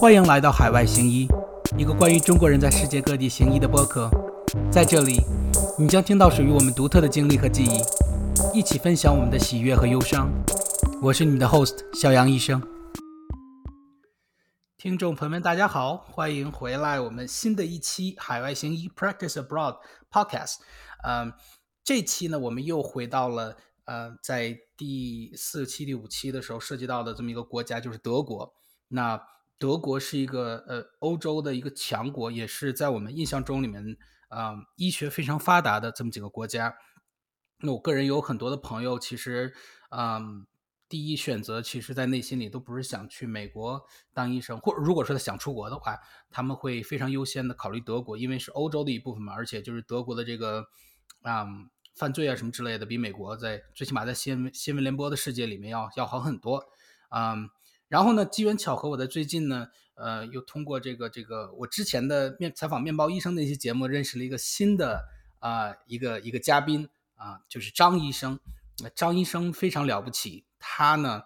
[0.00, 1.28] 欢迎来到海外行医，
[1.76, 4.08] 一个关于中国人在世界各地行医的播客。
[4.72, 5.20] 在这里，
[5.78, 10.32] 你将听到属于我们独特的经历和记忆，一起分享我们的喜悦和忧伤。
[11.02, 12.62] 我是你的 host 小杨医生。
[14.78, 20.60] 听众朋友们，大家好，欢迎回来我们新的一期海外行医 Practice Abroad Podcast。
[21.04, 21.30] 嗯，
[21.84, 28.54] 这期呢，我们又回到了呃，在第四期、第五期的时候涉及到的这么一个国家，就是德国。
[28.88, 29.20] 那
[29.60, 33.96] 德国是一个呃欧洲的一个强国，也是在我们印象中里面
[34.28, 36.74] 啊医学非常发达的这么几个国家。
[37.58, 39.52] 那我个人有很多的朋友，其实
[39.90, 40.46] 嗯
[40.88, 45.98] 第一选择其实，在内心里都不是想去美国当医生，或者如果说他想出国的话，
[46.30, 50.64] 他们会非常优先的考虑德国，因为是欧洲的一部分嘛，而且就是德国的这个
[51.20, 51.46] 啊
[51.94, 56.64] 犯罪啊什么之类的，比美国在最起码在新闻新闻联播的世界里面要要好很多
[57.10, 57.36] 啊。
[57.90, 65.08] 然后呢，机缘巧合，我在最近呢，呃，又通过这个这个我之前的面采访面包医生那些节目，认识了一个新的
[65.40, 68.38] 啊一个一个嘉宾啊，就是张医生。
[68.94, 71.24] 张医生非常了不起，他呢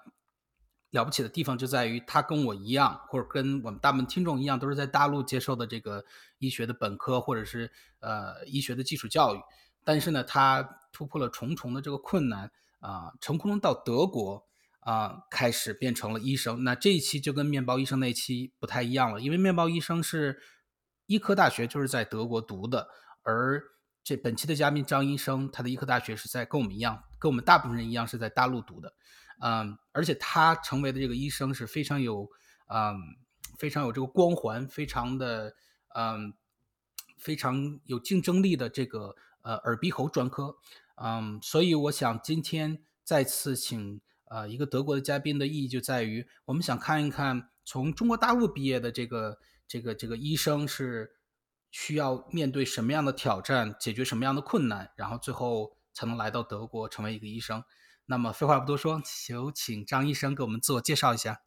[0.89, 6.07] 了不起的地方就在于他跟我一样，或者跟我们大部分听众一样，都是在大陆接受的这个
[6.39, 9.39] 医学的本科或者是呃医学的基础教育，
[9.85, 14.47] 但是呢，他突破了重重的这个困难啊，成功到德国。
[14.85, 16.63] 啊，开始变成了医生。
[16.63, 20.43] 那这一期就跟面包医生那期不太一样了，因为面包医生是
[21.07, 22.89] 医科大学就是在德国读的，
[23.23, 23.63] 而
[24.03, 28.93] 这本期的嘉宾张医生，他的医科大学是在跟我们一样，跟我们大部分人一样是在大陆读的。
[29.41, 32.29] 嗯，而且他成为的这个医生是非常有，
[32.69, 32.95] 嗯，
[33.57, 35.55] 非常有这个光环，非常的，
[35.95, 36.35] 嗯，
[37.17, 40.57] 非常有竞争力的这个呃耳鼻喉专科。
[40.97, 44.03] 嗯，所以我想今天再次请。
[44.31, 51.13] 呃，一个德国的嘉宾的意义就在于，我们想看一看从中国大陆毕业的这个这个这个医生是
[51.71, 57.63] 需要面对什么样的挑战，解决什么样的困难，然后最后才能来到德国成为一个医生。
[58.07, 61.41] 那么废话不多说，有请张医生给我们自我介绍一下。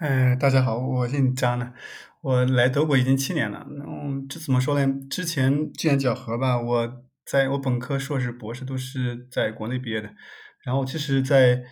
[0.00, 1.72] 嗯，大家好，我姓张呢，
[2.22, 3.66] 我来德国已经七年了。
[3.68, 5.00] 嗯，这怎么说呢？
[5.08, 10.14] 之前机缘巧合吧，我在我本科、硕士、博士都是在国内毕业的。
[10.64, 11.64] 然后其实，在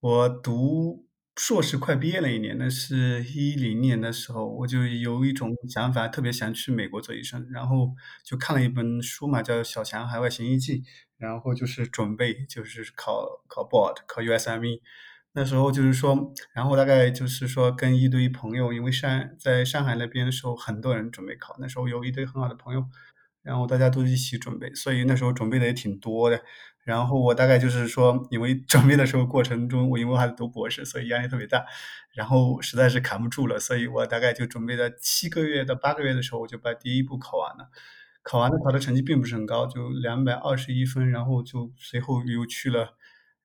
[0.00, 1.06] 我读
[1.36, 7.46] 硕士快毕业了一年，那是一零年的时候，我就有一种想法，特别想去美国做医生。
[7.50, 7.94] 然后
[8.24, 10.80] 就看了一本书嘛，叫《小强海外行医记》，
[11.16, 14.80] 然后就是准备就是考考 board，考 USME。
[15.32, 22.84] 那时候就是说，然后大概就是说跟一堆朋友，因为上在上海那边的时候，很多人准备考，那时候有一堆很好的朋友，
[23.42, 26.40] 然后大家都一起准备，所以那时候准备的也挺多的。
[26.84, 31.64] 然后我大概就是说，因为 准备的时候过程中，我因为还在读博士，所以压力特别大，
[32.12, 37.70] 然后实在是扛不住了，所以我大概就准备在七个月到八个月的时候，我就把第一步考完了。
[38.22, 42.94] 考完了，考的成绩并不是很高，就两百二十一分，然后就随后又去了，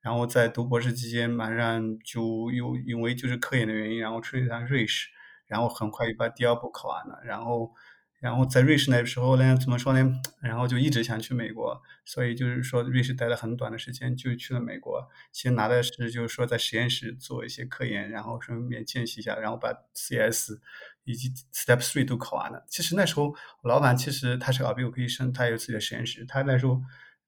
[0.02, 5.08] 然后在读博士期间，马上就又因为就是科研的原因，然后出去一趟瑞士，
[5.48, 7.72] 然后很快又把第二步考完了，然后。
[8.20, 10.12] 然后在瑞士那时候呢，怎么说呢？
[10.42, 15.08] 然后就一直想去美国，所以就是说瑞士待了很短的时间，就去了美国。
[15.32, 20.60] 先拿的是就是说在实验室做一些科研，然后顺便见习一下，然后把 CS
[21.06, 22.66] 以及 Step Three 都考完了。
[22.70, 26.26] 其实那时候老板其实他是耳鼻喉科医生，他有自己的实验室。
[26.26, 26.82] 他那时候，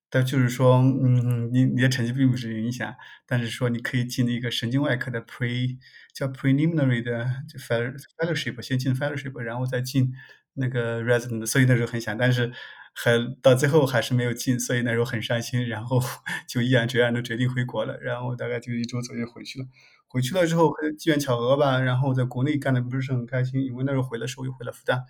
[0.09, 2.93] 他就是说，嗯，你你的成绩并不是影响，
[3.25, 5.77] 但是说你可以进一个神经外科的 Pre
[6.13, 10.11] 叫 Preliminary 的就 Fellowship，先进 Fellowship，然后再进。
[10.53, 12.51] 那个 resident，所以那时候很想，但是
[12.93, 15.99] 还到最后还是没有进，所以那时候很伤心，然后
[16.47, 19.65] 就毅然决然的决定回国了，然后大概就一周左右回去了。
[20.07, 25.03] 回去了之后，机缘巧合吧，然后在国内干的不是很开心，因为那时候回的时候又回了复旦，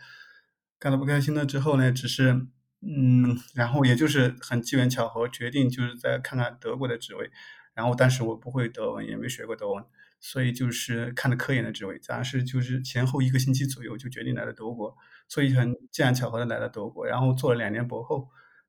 [0.77, 2.45] 干的不开心了之后呢，只是
[2.81, 7.31] 嗯，然后也就是很机缘巧合，决定就是再看看德国的职位，
[7.73, 9.83] 然后当时我不会德文，也没学过德文。
[10.23, 14.95] 所以就是看着科研的职位，咱是就是前后一个星期左右就决定来了德国，
[15.31, 18.27] 所以很机缘巧合的来了德国，然后做了两年博后，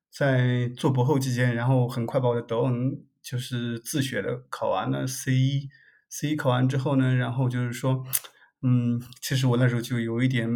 [0.09, 5.69] 在做博后期间，然后很快把我的德文就是自学的考完了 C 一
[6.07, 8.05] ，C 一考完之后呢，然后就是说，
[8.61, 10.49] 嗯，其实我那时候就有一点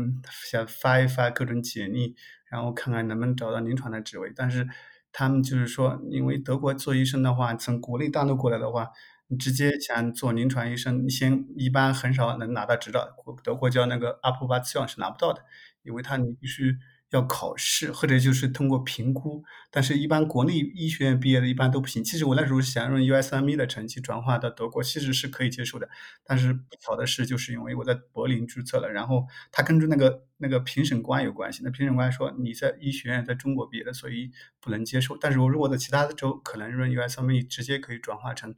[0.49, 2.15] 想发一发各种简历，
[2.49, 4.65] 然后看看能不能找到临床的职位，但是
[5.11, 8.87] 他们就是说，因为德国做医生的话，从国内大陆过来的话。
[9.29, 13.05] 你直接想做临床医生，先一般很少能拿到执照。
[13.43, 15.43] 德国叫那个 a p p r o v a t i o n 是拿不到的，
[15.87, 16.75] 因为他你必须
[17.09, 19.43] 要考试，或者就是通过评估。
[19.71, 22.03] 但是，一般国内医学院毕业的，一般都不行。
[22.03, 25.87] 其实我那时候想用 USME 的成绩转化到德国，其实是可以接受的。
[26.25, 31.61] 但是不巧的是，就是因为我在柏林注册了，然后他跟着那个那个评审官有关系。
[31.63, 35.17] 那评审官说你在医学院在中国毕业的，所以不能接受。
[35.17, 38.53] 但是我如果在其他的州，可能用 USME 直接可以转化成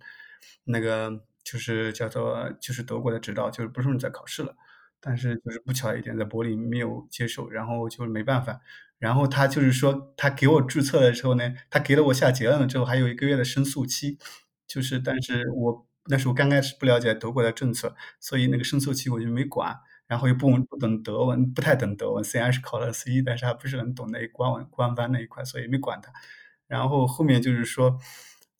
[0.63, 4.55] 那个就是叫做就是德国的执照，就是不用再考试了。
[5.01, 8.59] 但是就是不巧一点，在柏林没有接受，然后就是没办法。
[8.97, 14.17] 然后他就是说，他给我注册的时候呢，他给了我下结论了之后，还有一个月的申诉期。
[14.67, 19.75] 就是，但是我那时候刚开始不了解德国的政策，所以那个申诉期我就没管。
[20.05, 26.11] 然后又不不懂德文，不太懂德文，虽然是考了 C，但是还不是很懂那官文官方那一块，所以没管他。
[26.67, 27.97] 然后后面就是说，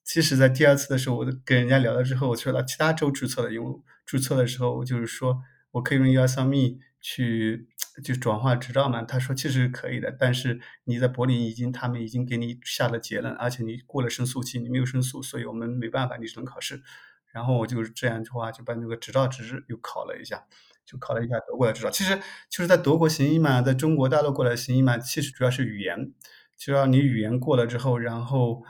[0.03, 5.41] 其实，在第二次的时候，我跟人家聊了之后，我去了其他州注册了，因为注册的时候我就是说。
[5.71, 7.67] 我可以用 USME 去
[8.03, 9.03] 就转化执照嘛？
[9.03, 16.81] 他说其实可以的，但是你在柏林已经他们已经给你下了结论，而且你过了申诉期，你没有申诉，所以我们没办法，你只能考试。
[17.31, 20.43] 然后我就是这样的话，就把那个执照纸又考了一下，
[20.85, 21.89] 就考了一下德国的执照。
[21.91, 22.17] 其实
[22.49, 26.13] 就是在德国行医嘛，在中国大陆过来行医嘛，其实主要是语言，
[26.57, 28.63] 只要你语言过了之后，然后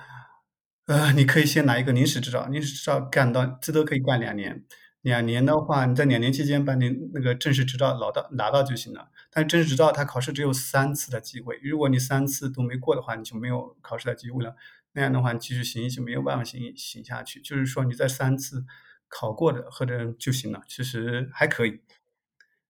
[0.87, 4.65] 呃，你可以先拿一个临时执照，临时执照干到最多可以干两年。
[5.01, 9.09] 两年的话，你在两年期间把你那个正式执照拿到拿到就行了。
[9.31, 14.55] 但正式执照它考试只有三次的机会，如果你三次都没过的话，你就没有考试的机会了。
[14.91, 17.39] 那样的话，你继续行医就没有办法行行下去。
[17.39, 18.65] 就是说你在三次
[19.07, 21.81] 考过的或者就行了，其实还可以。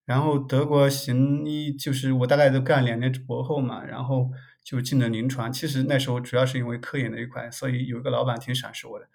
[0.06, 4.32] 然后德国行医就是我大概都干两年博后嘛，然后
[4.64, 5.52] 就进了临床。
[5.52, 9.08] 其实那时候主要是因为科研那一块，所以有一个老板挺赏识我的。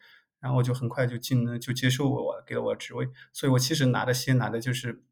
[0.44, 5.02] 然后就很快就进了，就接受我给了我职位，所以我其实拿的先拿的就是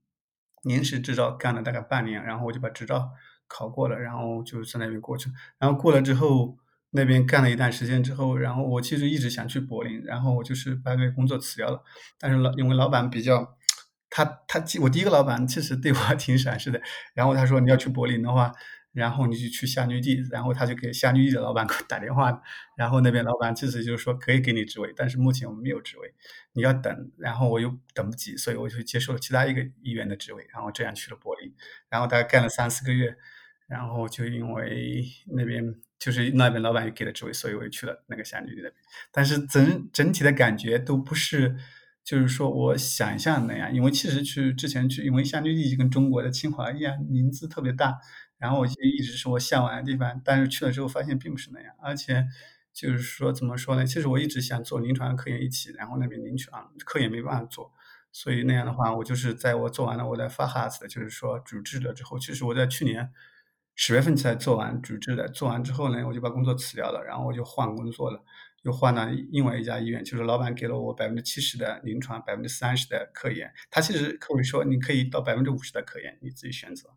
[0.62, 3.08] 临时执照，干了大概半年，然后我就把执照
[3.49, 5.31] 考过了，然后就在那边过去。
[5.58, 6.58] 然后过了之后，
[6.90, 11.82] 那边干了一段时间之后，然后我其实一直想去柏林，然后我就是把那个工作辞掉了。
[12.19, 13.56] 但是老因为老板比较，
[14.11, 16.79] 他他我第一个老板其实对我挺 赏识的，
[17.14, 18.52] 然后他说你要去柏林的话。
[18.93, 22.43] 然后你就去夏绿蒂，然后他就给夏绿蒂的老板给 我打电话，
[22.77, 26.12] 然后那边老板其实就是说可以给你职位，但是目前我们没有职位，
[26.53, 27.11] 你要等。
[27.17, 31.55] 然后我又等不及，所以我就接受了其他一个医院的职位，然后这样去了柏林，
[31.89, 33.17] 然后大概干了三四个月，
[33.67, 35.03] 然后就因为
[35.35, 38.75] 那边就是那边老板又给了职位，所以我就去了那个夏绿蒂那边。
[39.11, 41.56] 但是整整体的感觉都不是，
[42.05, 47.99] 就是说我想象那样，因为其实去之前去，因为夏绿蒂就跟中国的清华一样，名字特别大。
[48.43, 52.27] 然后我就一直是我向往的地方，但是去了之后发现并不是那样，而且
[52.73, 53.87] 就是说怎么说呢？
[53.87, 57.73] 其实我一直想做临床科研一起，然后那边临床科研没办法做，
[58.11, 63.12] 所以那样的话，我就是在我做完了我的 f a h a s 就是说主治了之后，其实我在去年
[63.77, 68.23] 十月份才做完主治的，做完之后呢，我就把工作辞掉了，然后我就换工作了，
[68.62, 76.91] 又换了另外一家医院，就是老板给了我百分之七十的临床，百分之三十的科研，他其实可以说你可以到百分之五十的科研，你自己选择。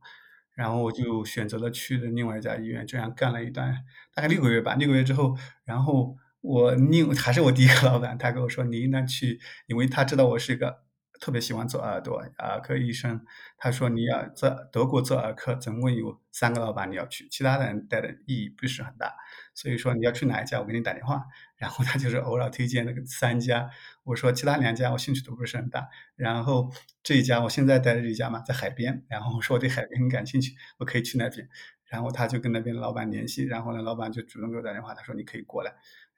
[0.56, 3.75] 然后我就选择了去的另外一家医院，这样干了一段
[4.13, 4.75] 大概六个月吧。
[4.75, 10.85] 六个月之后，然后我另还是我第一个老板，他跟我说你应该去，因为他知道我是一个
[11.20, 13.26] 特别喜欢做耳朵儿科医生。
[13.58, 19.14] 他说你要做德国做儿科，总共有三个老板你要去，其他的人带的意义不是很大。
[19.54, 21.24] 所以说你要去哪一家，我给你打电话。
[21.58, 23.70] 然后他就是偶尔推荐那个三家，
[24.04, 25.88] 我说其他两家我兴趣都不是很大。
[26.16, 26.70] 然后
[27.01, 29.06] 这一家我现在待的这一家嘛，在海边。
[29.08, 31.48] 然后我说我对海边很感兴趣，我可以去那边。
[31.86, 35.72] 然后他就跟那边的老板联系，然后呢，老板就主动给我打电话，他说你可以过来，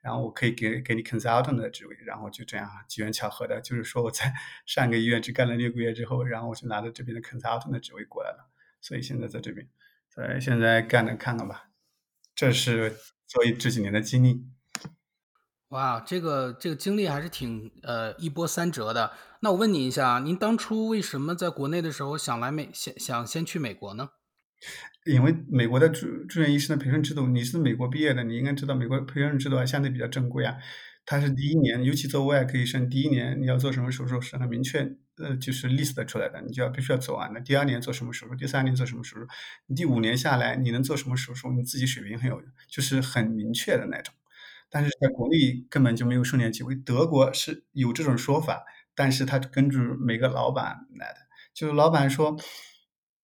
[0.08, 1.94] 然后我可以给给你 consultant 的职位。
[2.06, 4.32] 然后就这样机缘巧合的，就是说我在
[4.64, 8.50] 上个医院只干了六个月之后，然后我就拿着这边的 consultant 的职位过来了。
[8.80, 9.68] 所以现在在这边，
[10.08, 11.68] 所以现在干着看看吧。
[12.34, 12.96] 这是
[13.26, 14.46] 所以这几年的经历。
[15.68, 19.12] 哇，这个这个经历还是挺呃一波三折的。
[19.42, 24.08] 那我问你一下，您当初为什么在国内的时候想来美想想先去美国呢？
[25.04, 30.56] 因为美国的住住院医生的培训制度，你是美国毕业的，你应该知道美国培训制度还相对比较正规啊。
[31.06, 34.80] 它是第一年，尤其做外科医生，第一年你要做什么手术是很明确，
[35.16, 37.40] 呃，就是 list 出来的，你就要必须要做完的。
[37.40, 39.26] 第二年做什么手术，第三年做什么手术，
[39.74, 44.14] 第五年下来你能做什么手术，你自己水平很有，就是很明确的那种。
[44.68, 46.74] 但是在国内根本就没有训练机会。
[46.74, 48.62] 德国是有这种说法，
[48.94, 51.16] 但是他根据每个老板来的，
[51.54, 52.36] 就是老板说，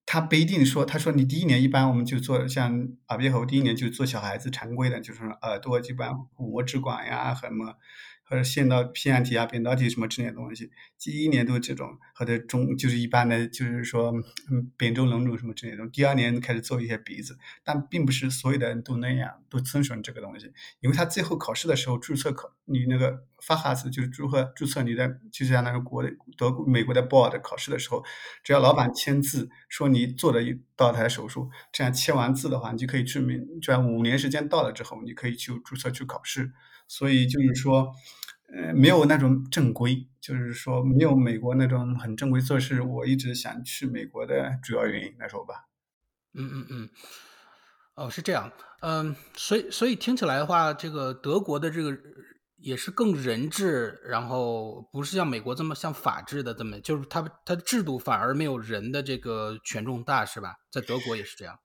[0.07, 7.77] 他不一定说，他说你第一年一般我们就做像耳鼻喉，第一年就做小孩子常规的，就是耳朵基本上膜支管呀，什么
[8.25, 10.71] 或者腺到腺样体啊、扁桃体什么之类的东西。
[10.99, 14.13] 第一年都这种，或者中就是一般的，就是说
[14.51, 15.87] 嗯扁舟隆肿什么之类的。
[15.89, 20.51] 第二年开始做一些鼻子，但并不是所有的人都那样，都遵循这个东西。
[20.81, 28.03] 因为他最后考试的时候注册考你那个发哈斯就是如何注册你的，就像那个国的德国、美国的 board 考试的时候，
[28.43, 36.53] 只要老板签字说你做了一道台手术，这样签完字的话，你就可以去明，这样五年时间到了之后，你可以去注册去考试。
[36.89, 37.93] 所以就是说。
[38.57, 42.83] 呃，没有那种正规，就是说没有美国那种很正规做事。
[42.83, 45.65] 我一直想去美国的主要原因来说吧。
[46.35, 46.89] 嗯嗯嗯，
[47.97, 48.53] 哦，是这样。
[48.81, 51.99] 嗯，所以所以听起来的话，这个德国的这个
[52.59, 60.55] 也是更人治，然后不是像美国这么像法治的这么，就是它它的制度反而没有人的这个权重大，是吧？
[60.71, 61.59] 在德国也是这样。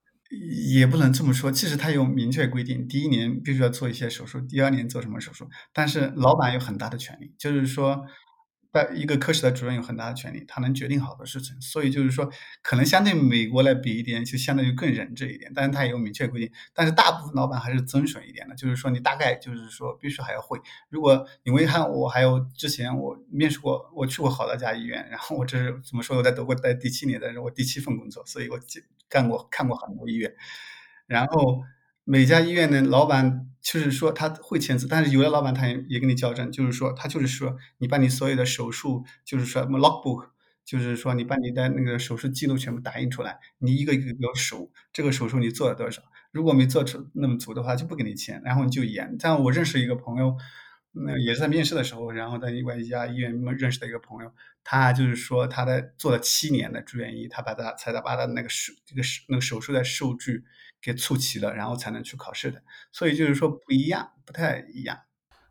[0.75, 8.05] 也不能这么说，其实他有明确规定，第一年必须要做一些手术，第二年做什么手术，但是老板有很大的权利，就是说。
[8.71, 15.51] 在一个科室的主任有很大的权利，他能决定好多事情，所以就是说，可能相对美国来比一点，就相对于更人治一点。
[15.55, 20.59] 但是他也有明确规定，但是大部分老板还是遵守一点的，就是说你大概就是说必须还要会。
[20.89, 26.17] 如果因为看我还有之前我面试过，我去过好多家医院，然后我这是怎么说？
[26.17, 28.59] 我在德国待第七年，但是我第七份工作，所以我
[29.09, 30.33] 干过看过很多医院，
[31.07, 31.63] 然后。
[32.11, 40.29] 每家医院的老板就是说他会签字，但是有的老板他也也跟你校正，就是说他就是说你把你所有的手术，就是说什么 logbook，
[40.65, 46.01] 就是说你把你的那个手术记录全部打印出来，你一个一个给我数，这个手术你做了多少，
[46.31, 49.15] 如果没做出那么足的话就不给你签，然后你就延。
[49.19, 50.35] 像我认识一个朋友，
[50.93, 60.43] 那也是在面试的时候，然后在另外一家医院认识的一个朋友，他就是说他在做了七年的住院医，他把他才把他那个手这个手那个手术的数据。
[60.81, 64.97] 给凑齐了，然后才能去考试的，所以就是说不一样，不太一样。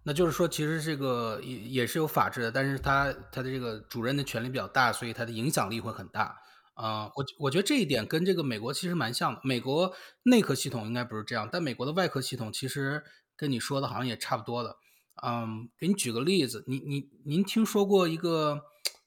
[0.04, 6.34] 那就是说，其实这个也也是有法治的，但是他他的这个主任的权力比较大，所以他的影响力会很大
[6.74, 7.10] 啊。
[7.14, 9.40] 我我觉得这一点跟这个美国其实蛮像的。
[9.44, 13.04] 美国内科系统应该不是这样，但美国的外科系统其实
[13.36, 14.76] 跟你说的好像也差不多的。
[15.22, 18.62] 嗯，给你举个例子，你你您听说过一个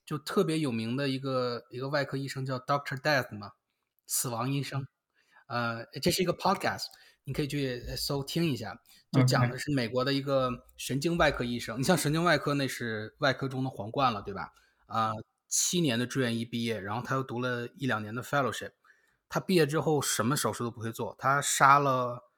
[0.05, 3.53] 就特别有名的一个一个外科医生叫 Doctor Death 吗？
[4.05, 4.85] 死亡医生。
[5.51, 6.85] 呃，这是一个 podcast，
[7.25, 8.73] 你可以去搜听一下，
[9.11, 11.77] 就讲的是美国的一个神经外科医生。
[11.77, 14.53] 你像神经外科，那是外科中的皇冠了，对吧？
[14.85, 15.11] 啊，
[15.49, 18.71] 七年的住院医毕业，然后他又读了一两年的 fellowship。
[19.27, 22.31] 他毕业之后什么手术都不会做，他杀了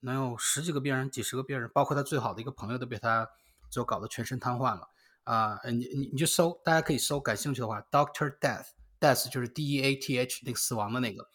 [0.00, 3.28] 能有十几个病人、几十个病人，包括他最好的一个朋友都被他
[3.68, 4.88] 就搞得全身瘫痪了。
[5.24, 11.28] 啊，你你你就搜，大家可以搜，感兴趣的话，Doctor Death，Death 就是 D E A T H 那个死亡的那个。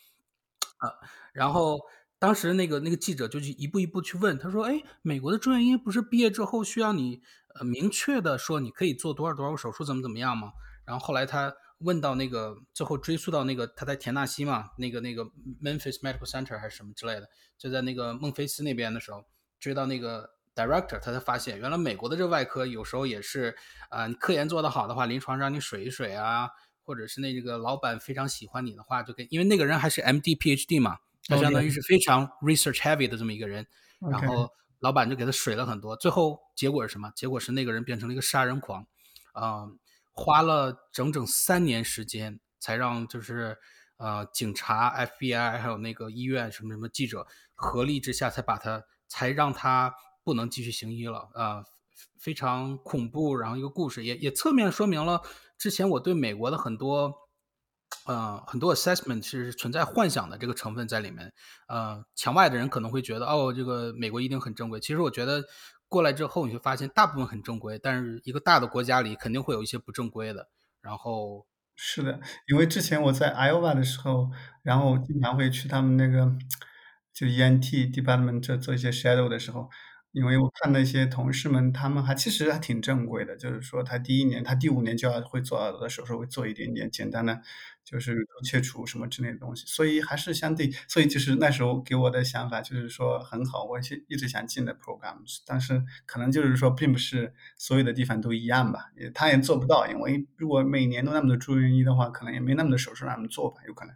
[0.77, 0.91] 啊，
[1.35, 1.81] 然后
[2.17, 7.21] 当时那个那个记者就去一步一步去问，他说：“哎，美国的住院医不是毕业之后需要你
[7.55, 10.53] 呃明确的说你可以做多少多少个手术，怎么怎么样吗？”
[10.87, 15.25] 然后后来他问到那个最后追溯到那个他在田纳西嘛，那个那个
[15.61, 17.27] Memphis Medical Center 还是什么之类的，
[17.57, 19.25] 就在那个孟菲斯那边的时候，
[19.59, 23.53] 追到那个 director，他才发现原来美国的这外科有时候也是
[23.89, 26.49] 啊，你科研做得好的话，临床让你水一水啊。
[26.87, 33.65] 或者是那个老板非常喜欢你的话，就给，因为那个人还是 M D P H D 嘛，他相当于是非常 research heavy 的这么一个人，
[33.99, 37.11] 然后老板就给他水了很多，最后结果是什么？
[37.15, 38.85] 结果是那个人变成了一个杀人狂，
[39.33, 39.67] 啊，
[40.13, 43.57] 花了整整三年时间才让就是
[43.97, 51.65] 呃警察 F B I 还有那个医院什么什么记者合力之下才把他才让他不能继续行医了啊。
[52.19, 55.21] 非常恐怖，然后一个故事也也侧面说明了
[55.57, 57.13] 之前我对美国的很多，
[58.05, 61.33] 呃，很多 assessment 是存在幻想的这个成分在里面。
[61.67, 64.79] 呃，墙外的人可能会觉得，哦，这个美国一定很正规。
[64.79, 65.43] 其实我觉得
[65.87, 70.49] 过来之后，你会发现大部分很正规，但是一个大的国家里肯定会有一些不正规的。
[70.81, 74.29] 然后是的，因为之前我在 Iowa 的时候，
[74.61, 76.31] 然后经常会去他们那个
[77.13, 79.69] 就 ENT department 做做一些 shadow 的时候。
[80.11, 87.41] 因为我看那些同事们，他们还其实还挺正规的，就是说他第一年、他第五年就要会做耳朵的手术，会做一点点简单的，
[87.85, 103.95] 就是切除什么之类的东西，所以还是相对，所以就是那时候给我的想法就是说很好，我一一直想进的 programs，但是可能就是说并不是所有的地方都一样吧，也他也做不到，因为如果每年都那么多住院医的话，可能也没那么多手术让他们做吧，有可能。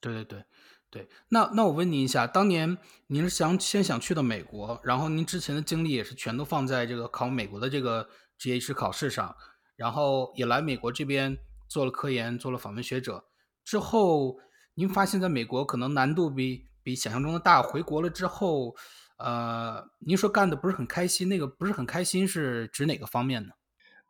[0.00, 0.44] 对对对。
[0.90, 2.76] 对，那那我问您一下，当年
[3.06, 9.34] 您是想先想去的美国，然后您之前的精力也是全都放在这个考美国的这个职业医师考试上，
[9.74, 11.38] 然后也来美国这边
[11.72, 13.24] 做了科研，做了访问学者。
[13.64, 14.38] 之后
[14.74, 18.74] 您发现在美国可能难度比比想象中的大，回国了之后，
[19.16, 23.52] 呃，您说干的不是很开心，那个不是很开心是指哪个方面呢？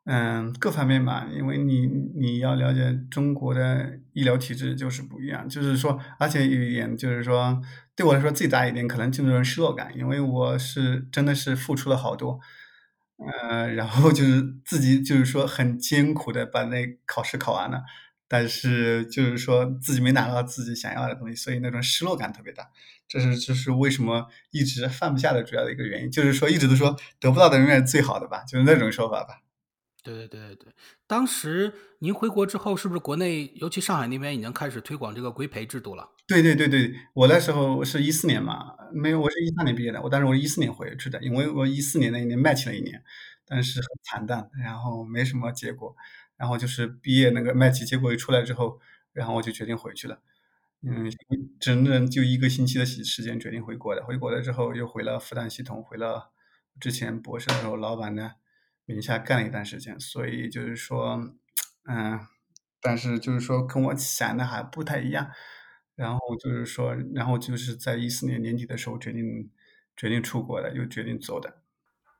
[0.04, 7.61] 嗯，各方面吧，因为你你要了解中国的医疗体制就是不一样，就是说，而且有一点就是说，
[7.95, 12.40] 对我来说最大一点可能就是失落感，因为我是真的是付出了好多，
[13.26, 17.83] 呃，然后就是自己就是说很艰苦的把那考试考完了，
[18.29, 22.69] 但是就是说自己没拿到自己想要的东西，所以那种失落感特别大，
[23.07, 29.41] 这是这是为什么一直放不下的主要的一个原因，就是说一直都说得不到的永远是最好的吧，就是那种说法吧。
[30.02, 30.73] 对对对对，
[31.06, 36.09] 当时您回国之后，是不是国内，尤其上海那边已经开始推广这个规培制度了？
[36.26, 43.00] 对对对对，我那时候是一四年嘛，没有，我是一三年毕业的，我但是我是一四年回去的，因为我一四年那一年卖起了一年，
[43.47, 45.94] 但是很惨淡，然后没什么结果，
[46.37, 48.80] 然后就是毕业那个卖起结果一出来之后，
[49.12, 50.18] 然后我就决定回去了，
[50.82, 51.12] 嗯，
[51.61, 56.30] 整整就一个星期的时时间决定回国的，回国了之后又回了复旦系统，回了
[56.80, 58.42] 之前博士的时候老板的。
[58.85, 61.35] 名下干了一段时间，所以就是说，
[61.89, 62.21] 嗯，
[62.81, 65.31] 但是就是说跟我想的还不太一样。
[65.95, 69.51] 然后就是说，然后就是在一四年年底的时候决定
[69.95, 71.62] 决定出国的，又决定走的。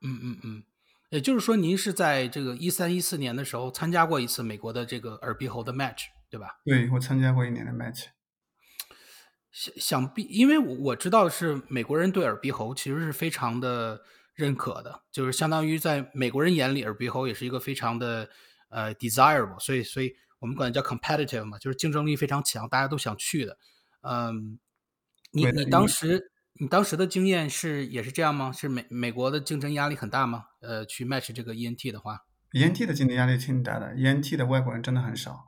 [0.01, 0.63] 嗯嗯嗯，
[1.09, 6.61] 也就是说，您是在这个一三一四年的时候参加过一次美国的这个耳鼻喉的 match，对吧？
[6.63, 8.05] 对，我参加过一年的 match。
[9.51, 14.01] 想想必，因为我知道是美国人对耳鼻喉其实是非常的。
[14.35, 18.27] 认可的，就是相当于在美国人眼里，耳鼻喉也是一个非常的
[18.69, 23.57] 呃 desirable，所以所以我们管它叫 competitive 嘛，就是竞争力非常强，大家都想去的。
[24.01, 24.57] 嗯，
[25.31, 28.51] 你你当时你当时的经验是也是这样吗？
[28.51, 30.45] 是美美国的竞争压力很大吗？
[30.61, 32.19] 呃，去 match 这个 ENT 的话
[32.53, 35.45] ，ENT 的竞争压力挺大的，ENT 的外国人真的很少。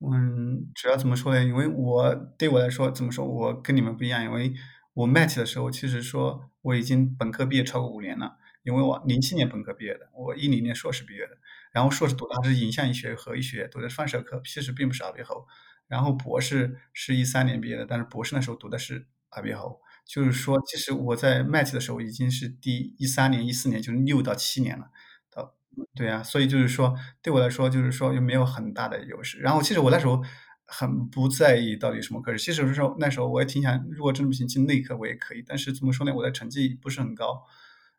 [0.00, 1.44] 嗯，主要怎么说呢？
[1.44, 4.52] 因为我对我来说怎么说，我跟你们不一样，因为。
[4.94, 11.36] 我 match 的时候，其实说我已经本科毕业超过五年了，因为我零七年本科毕业的，我一零年硕士毕业的，
[11.72, 15.46] 然后硕士读的是影像医学和医学，读的放射科，其实并不是耳鼻喉，
[15.88, 24.90] 然后博士是一三年毕业的，但是博士那时候读的是耳鼻喉，就是说，其实我在 match 的时候已经是第一三年、一四年，就六到七年了，
[25.30, 25.56] 到
[25.96, 30.22] 对啊，所以就是说，对我来说，就是说又没有很大的优势，然后其实我那时候。
[30.66, 37.44] 很不在意到底什么科室，其实说那时候我也挺想，如果真的不行进内科我也可以，但是怎么说呢，我的成绩不是很高，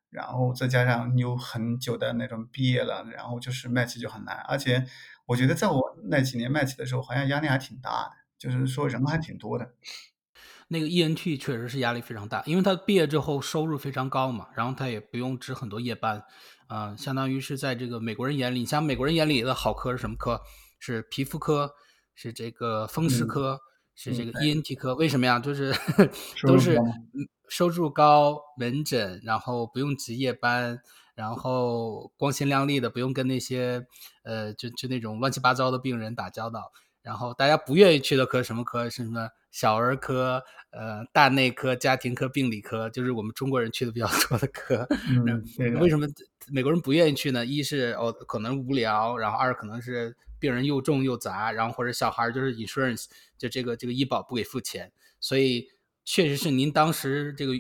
[0.09, 4.85] 然后再加上你有很久的那种毕业了，然后就是迈起就很难，而且
[5.27, 9.73] 我觉得在我那几年迈起的时候，好像压力还挺大的，就是说人还挺多的。
[10.67, 16.23] 那个 ENT 确实是压力非常大，因为他毕业之后收入非常高嘛，然后他也不用值很多夜班，
[16.65, 20.41] 啊，相当于是在这个美国人眼里，你像美国人眼里的好科是什么科？
[20.79, 21.75] 是皮肤科。
[22.15, 23.59] 是这个风湿科，
[23.93, 25.37] 是这个 ENT 科，为什么呀？
[25.37, 25.73] 就是
[26.47, 26.79] 都是
[27.49, 30.79] 收入高、门诊，然后不用值夜班，
[31.13, 33.85] 然后光鲜亮丽的，不用跟那些
[34.23, 36.71] 呃，就就那种乱七八糟的病人打交道。
[37.01, 38.89] 然后大家不愿意去的科什么科？
[38.89, 44.87] 是什么小儿科、呃大内科、家庭科、病理科，就是我们中国人去的比较多的科。
[45.09, 46.07] 嗯，为什么
[46.47, 47.45] 美国人不愿意去呢？
[47.45, 50.15] 一是哦可能无聊，然后二可能是。
[50.45, 53.05] 病人又重又杂，然后或者小孩就是 insurance，
[53.35, 55.67] 就这个这个医保不给付钱，所以
[56.03, 57.53] 确实是您当时这个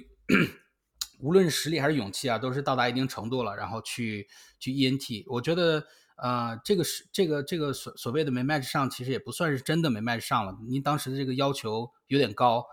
[1.19, 4.27] 无论是实力还是勇气啊，都是到达一定程度了，然后去
[4.59, 5.23] 去 ENT。
[5.25, 5.83] 我觉得
[6.17, 10.55] 呃，这个是这个这个所所谓的没 match 上，其实也不算是真的没 match 上了。
[10.69, 12.63] 您当时的这个要求有点高，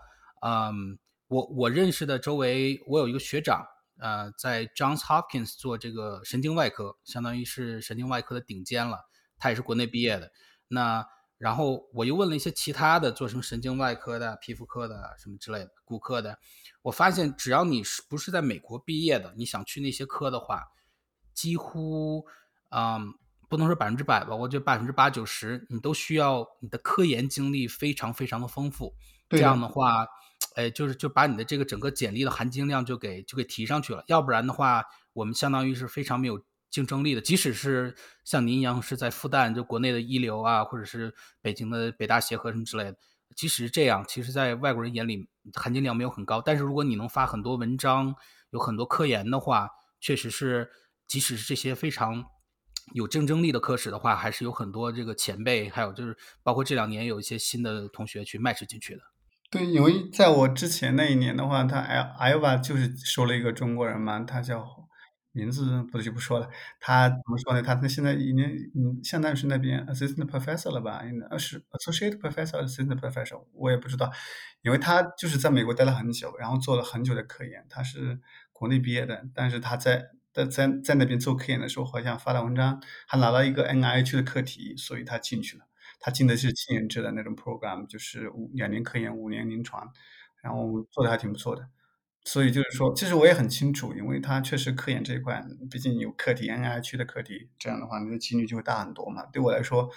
[0.45, 3.65] 嗯，我我认识的周围，我有一个学长，
[3.97, 9.09] 呃，在 Johns Hopkins 做这个神经外科，相当于是神经外科的顶尖了。
[9.43, 10.31] 他也是国内毕业的，
[10.69, 11.05] 那
[11.37, 16.39] 然后我又问了一些其他的做什么神经外科的、皮肤科的什么之类的、骨科的，
[16.81, 20.63] 我发现只要你是不是在美国毕业的，你想去那些科的话，
[21.33, 22.25] 几乎，
[22.69, 23.13] 嗯，
[23.49, 28.95] 不能说百分之百吧，我觉得百分之八九十你都需要你的科研经历非常非常的丰富，
[29.27, 30.07] 这样的话，
[30.55, 36.41] 哎，就是就把你的这个整个简历的含金量就给就给提上去了，要不然的话，我们相当于是非常没有。
[36.73, 42.97] 竞争力的，即使是像您一样是在复旦，就国内的一流啊，或者是北京的北大协和什么之类的，
[43.35, 46.41] 即使是这样，其实，在外国人眼里含金量没有很高。
[46.41, 48.15] 但是，如果你能发很多文章，
[48.49, 49.69] 有很多科研的话，
[50.01, 50.71] 确实是，
[51.07, 52.25] 即使是这些非常
[52.95, 59.01] 有竞争力的科室的话，还是有很多这个前辈，还有就是包括这两年有一些新的同学去 match 进去的。
[59.51, 64.82] 对，因为在我之前那一年的话，他 i Iowa 就是收了一个中国人嘛，他叫。
[65.33, 67.61] 名字不就不说了，他怎么说呢？
[67.61, 68.37] 他他现在已经
[68.75, 71.03] 嗯，相当于是那边 assistant professor 了吧？
[71.03, 74.09] 应该，是 associate professor，assistant professor，我也不知道，
[74.61, 78.21] 因为他就是在美国待了很久，然后做了很久的科研，他是。
[78.55, 85.65] 国内毕业的，但是他在在在在那边做科研的时候，好像发了文章，还拿了一个 NIH 的课题，所以他进去了。
[85.99, 89.91] 他进的是七年制的那种 program，就是五两年科研，五年临床，
[90.41, 91.67] 然后做的还挺不错的。
[92.25, 99.25] 所以就是说，其实我也很清楚，因为他确实科研这一块，毕竟有课题 NIH 的课题，这样的话你的几率就会大很多嘛。
[99.25, 99.89] 对我来说，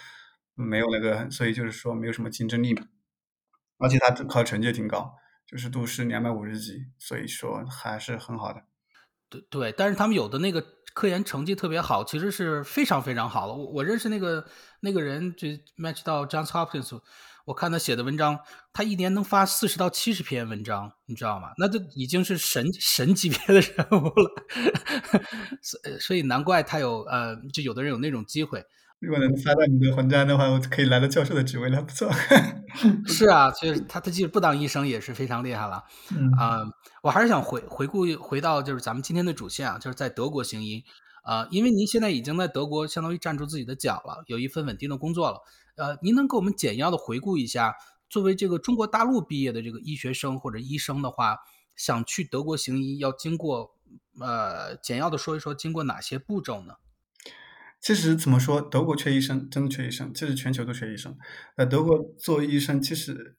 [0.55, 2.87] 没有那个，所以就是说没有什么竞争力嘛。
[3.79, 5.15] 而且他考成绩挺高，
[5.47, 8.65] 就是都是两百五十几，所以说还是很好的。
[9.29, 13.55] 对对，但是他们有的那个科研成绩特别好，其实是非常非常好了。
[13.55, 14.47] 我我认识那个
[14.81, 17.01] 那个人，就 match 到 Johns Hopkins，
[17.47, 18.41] 我看他写的文章，
[18.73, 21.53] 他一年能发四十到七十篇文章，你知道吗？
[21.59, 24.45] 那就已经是神神级别的人物了。
[25.63, 28.65] 所所以难怪他有呃，就有的人有那种机会。
[28.99, 32.11] 如果能发到你的文章的话，我可以来到教授的职位了，不错。
[33.07, 35.85] 是啊，其实他他即使不当医生也是非常厉害了。
[36.39, 36.59] 啊，
[37.03, 40.83] 我还是想回回顾回到就是咱们今天的主线啊，就是在德国行医
[41.23, 45.39] 啊，因为您现在已经在德国相当于站住自己的脚了，有一份稳定的工作了。
[45.77, 47.75] 呃，您能给我们简要的回顾一下，
[48.09, 51.39] 作为这个中国大陆毕业的这个医学生或者医生的话，
[51.75, 53.77] 想去德国行医要经过
[54.21, 56.75] 呃简要的说一说经过哪些步骤呢？
[57.79, 60.13] 其实怎么说，德国缺医生，真的缺医生。
[60.13, 61.17] 其实全球都缺医生。
[61.57, 63.37] 呃，德国做医生其实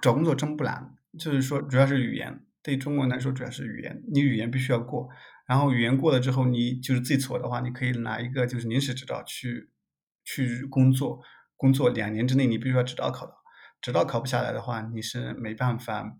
[0.00, 2.44] 找工作真不难，就是说主要是语言。
[2.62, 4.02] 对中国人来说，主要是语言。
[4.12, 5.08] 你语言必须要过，
[5.46, 9.70] 然后语言过了之后，你就是自己错的话，你可以拿一个就是临时执照去
[10.24, 11.22] 去工作，
[11.60, 13.34] 工作两年之内你必须要执照考到，
[13.82, 16.16] 执照考不下来的话，你是没办法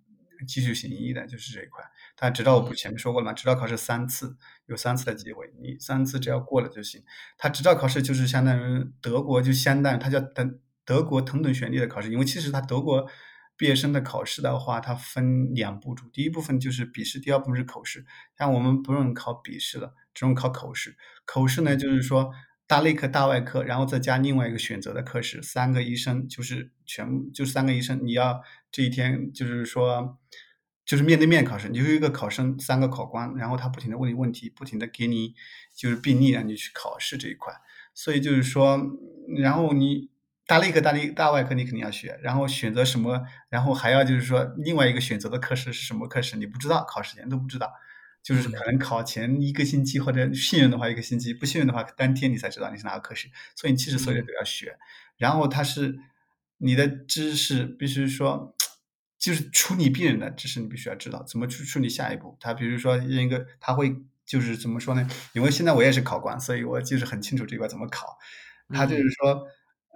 [0.46, 1.82] 继续行医的，就是这一块。
[2.14, 3.32] 但执照我不前面说过了嘛？
[3.32, 7.02] 执照考试三次，有三次的机会，你三次只要过了就行。
[7.38, 13.08] 他执照考试就是相当于德国就相当于他叫等德国同等学历的考试，因为其实他德国
[13.56, 18.04] 毕业生的考试的话，它分两步骤，第一部分就是笔试，第二部分是口试。
[18.36, 20.96] 像我们不用考笔试了，只用考口试。
[21.24, 22.30] 口试呢就是说
[22.70, 30.18] 大内科、大外科，然后再加另外一个选择的科室，三个医生就是全就三个医生，你要这一天就是说。
[30.86, 35.34] 就是面对面考试，你有一个考生，三个考官，然后他不停的问你问题，不停的给你
[35.72, 37.54] 就是病例让你去考试这一块。
[37.94, 38.80] 所以就是说，
[39.38, 40.10] 然后你
[40.48, 47.72] 大内科、大内大外科你肯定要学，然后选择什么，然后还要就是说另外一个选择的科室是什么科室，你不知道，考试前都不知道，
[48.22, 53.28] 就是可能考前一个星期或者幸运的话一个星期，不幸运的话当天你才知道你是哪个科室。
[53.54, 54.78] 所以你其实所有都要学，
[55.16, 55.98] 然后它是
[56.58, 58.54] 你的知识必须说。
[59.20, 62.38] 就是处理病人的知识，你必须要知道怎么去处理下一步。
[62.40, 65.06] 他比如说一个，他会就是怎么说呢？
[65.34, 68.18] 因为现在我也是考官，所以我就是很清楚这块怎么考。
[68.70, 69.46] 他就是说，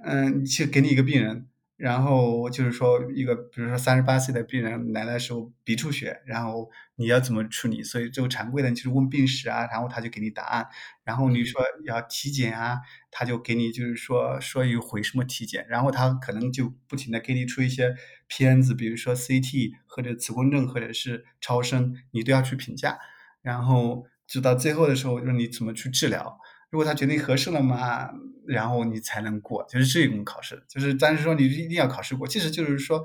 [0.05, 1.49] 嗯，去给你一个病人。
[1.77, 7.83] 然后就是说，一个比如说三十八岁的病人来的时候鼻出血，然后你要怎么处理？
[7.83, 10.67] 所以就常规的就是问病史啊，然后他就给你答案。
[11.03, 12.79] 然后你说要体检啊，
[13.11, 17.95] 他就给你就是说说一回什么体检，然后他可能就不停的给你出一些
[18.29, 22.99] 片子，比如说 CT 或者磁共振或者是超声，你都要去评价。
[23.43, 26.39] 然后就到最后的时候，让你怎么去治疗。
[26.75, 28.11] 如果他决定合适了嘛，
[28.49, 33.05] 然后你才能过，就是这种考试，就是但是说你一定要考试过，其实就是说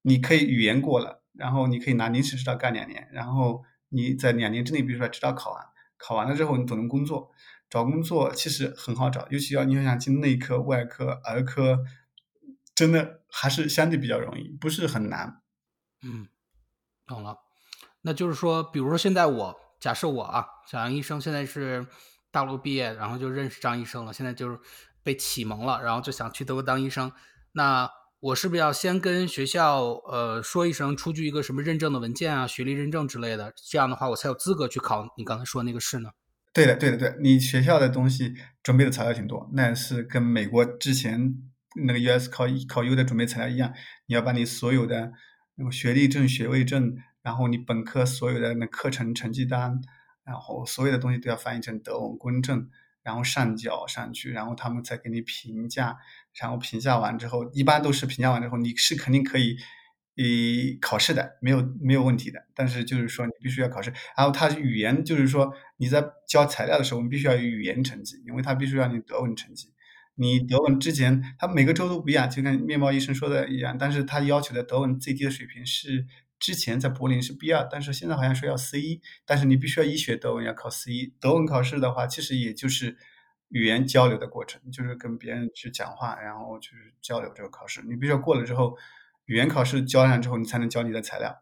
[0.00, 5.62] 你可以语言过了，然后你可以拿临时执照干两年，然后你在两年之内，比如说执照考完，
[5.98, 7.30] 考完了之后你总能工作，
[7.68, 11.84] 找工作其实很好找，尤其要你想进内科、外科、儿科，
[12.74, 15.42] 真的还是相对比较容易，不是很难。
[16.00, 16.26] 嗯，
[17.06, 17.36] 懂了，
[18.00, 21.86] 那就是说，比如说现在我假设我啊，小杨医生现在是。
[22.34, 24.12] 大陆毕业，然后就认识张医生了。
[24.12, 24.58] 现在就是
[25.04, 27.12] 被启蒙了，然后就想去德国当医生。
[27.52, 33.52] 那我是不是要先跟学校呃说一声，出具一个什么认证的文件啊，学历认证之类的？
[33.70, 36.10] 这样的话，我才有资格去考你刚才说那个试呢？
[36.52, 37.14] 对的，对的，对。
[37.20, 41.34] 你学校的东西准备的材料挺多，那是跟美国之前
[41.86, 43.72] 那个 US 考考 U 的准备材料一样。
[44.06, 45.12] 你要把你所有的
[45.54, 49.80] 那个学历证、学位证，然后你本科所有的那课程成绩单。
[50.24, 52.70] 然后所有的东西都要翻译成德文公证，
[53.02, 55.98] 然后上交上去，然后他们再给你评价，
[56.34, 59.56] 然后评价完之后，一般都是评价完之后，你是肯定可以，
[60.16, 60.24] 呃，
[60.80, 62.46] 考试的，没有没有问题的。
[62.54, 69.74] 但是就是说你必须要考试，然后他语言就是说你在交材料的时候，你必须要有语言成绩，因为他必须要你德文成绩。
[70.14, 76.06] 你德文之前他每个州都不一样，就跟面包医生说的一样，但是他要求的德文最低的水平是。
[76.44, 81.06] 之前在柏林是 B 二，但是现在好像说要 C 一，但是你必须要医学德文要考 C 一。
[81.18, 82.98] 德文考试的话，其实也就是
[83.48, 87.80] 语言交流的过程，就是跟别人去讲话，然后就是交流这个考试。
[87.88, 88.76] 你必须要过了之后，
[89.24, 91.34] 语言考试交上之后，你才能交你的材料。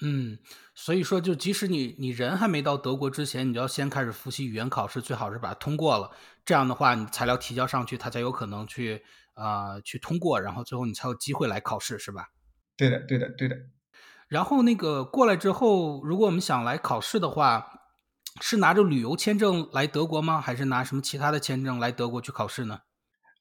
[0.00, 0.38] 嗯，
[0.74, 6.10] 所以说就即使你你人还没到德国之前，你就要先开始复习语言考试，最好是把它通过了。
[6.46, 12.28] 这样的话，你材料提交上去，它才有可能去啊、去通过，然后最后你才有机会来考试，是吧？
[12.78, 13.56] 对的，对的，对的。
[14.30, 17.66] 然后那个过来之后，如果我们想来考试的话，
[18.40, 20.40] 是拿着旅游签证来德国吗？
[20.40, 22.78] 还是拿什么其他的签证来德国去考试呢？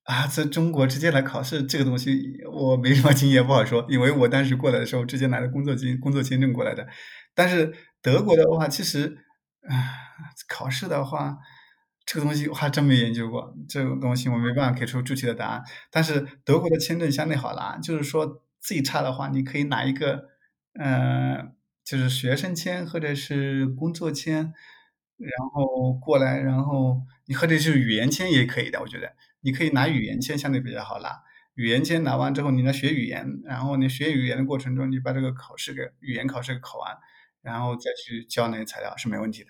[0.05, 2.19] 啊，在中国直接来考试这个东西，
[2.51, 3.85] 我没什么经验，不好说。
[3.87, 6.87] 因为我当时过来的时候，直接拿着工作经工作签证过来的。
[7.35, 7.71] 但是
[8.01, 9.19] 德国的话，其实，
[9.69, 9.77] 啊，
[10.47, 11.37] 考试的话，
[12.07, 13.53] 这个东西我还真没研究过。
[13.67, 15.63] 这个东西我没办法给出具体的答案。
[15.91, 20.28] 但是德国的签证相对好拿，就是说最差的话，你可以拿一个，
[20.79, 21.51] 呃，
[21.83, 24.53] 就是学生签或者是工作签，
[25.17, 29.13] 然后过来，然后你或者是语言签也可以的，我觉得。
[29.41, 31.21] 你可以拿语言签，相对比较好拿。
[31.55, 36.97] 语言签拿完之后，你来学语言，然后你学语言的过程中，你把这个考试给语言考试考完，
[37.41, 39.49] 然后再去交那些材料是没问题的。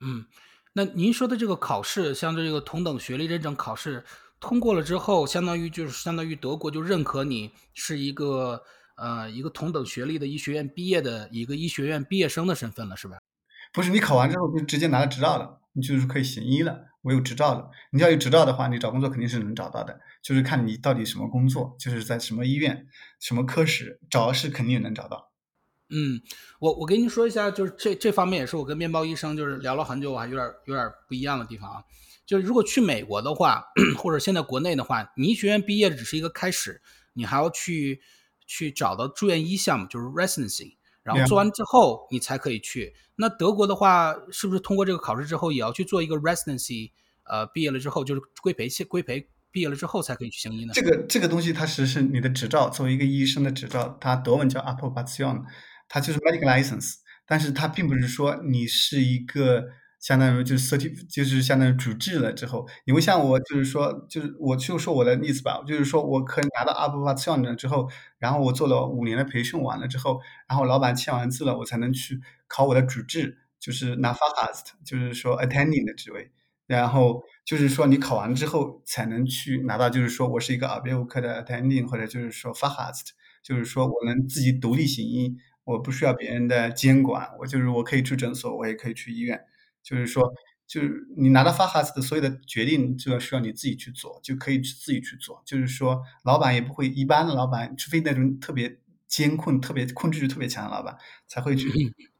[0.00, 0.26] 嗯，
[0.74, 4.04] 那您说的这个考试，像这个同等学历认证考试
[4.38, 8.62] 通过了之后，相当于就是相当于德国就认可你是一个
[8.96, 13.18] 呃一个同等学历的医学院毕业的一个医学院毕业生的身份了，是吧？
[13.72, 16.86] 不是你考完之后就直接拿了执照了，你就是可以行医了。
[17.02, 22.88] 我有执照了，你要有执照的话，你找工作肯定是能找到的，就是看你到底什么工作，就是在什么医院、
[23.20, 25.30] 什么科室，找是肯定能找到。
[25.88, 26.20] 嗯，
[26.58, 31.84] 我我跟您说一下，就是这这方面也是我跟面包医生就是聊了很久，我还有点有点不一样的地方啊。
[32.26, 33.64] 就是如果去美国的话，
[33.96, 36.82] 或者现在国内的话，你医学院毕业只是一个开始，
[37.12, 38.00] 你还要去
[38.46, 42.94] 去找到住院医项目，就是 residency，然后做完之后你才可以去。
[43.16, 46.92] 那德国的话，是不是通过这个考试之后也要去做一个 residency？
[47.24, 50.72] 呃，毕业了之后就是规培规培毕业了之后才可以去行医呢？
[50.74, 55.42] 这个这个东西它其实是你的执照，作为一个医生的执照，它德文叫 Approbation，
[55.88, 59.64] 它就是 medical license，但是它并不是说你是一个
[59.98, 76.30] 相当于就是 cert，就是相当于主治了之后，因为像我就是说，就是我就说我的例子吧，就是说我可以拿到 up up 教练之后，然后我做了五年的培训完了之后，然后老板签完字了，我才能去考我的主治，就是拿 Fachast，就是说 attending 的职位。
[76.66, 89.40] 然后就是说，你考完之后才能去拿到，就是说我是一个耳鼻喉科的 attending，或者就是说 f a h a s t 就是说我能自己独立行医，我不需要别人的监管，我就是我可以去诊所，我也可以去医院，
[89.86, 90.28] 就是说，
[90.66, 101.70] 就是你拿到 fachast 的所有的决定，就要需要你自己去做，就可以自己去做，就是说老板也不会，一般的老板，除非那种特别监控、特别控制欲特别强的老板，才会去。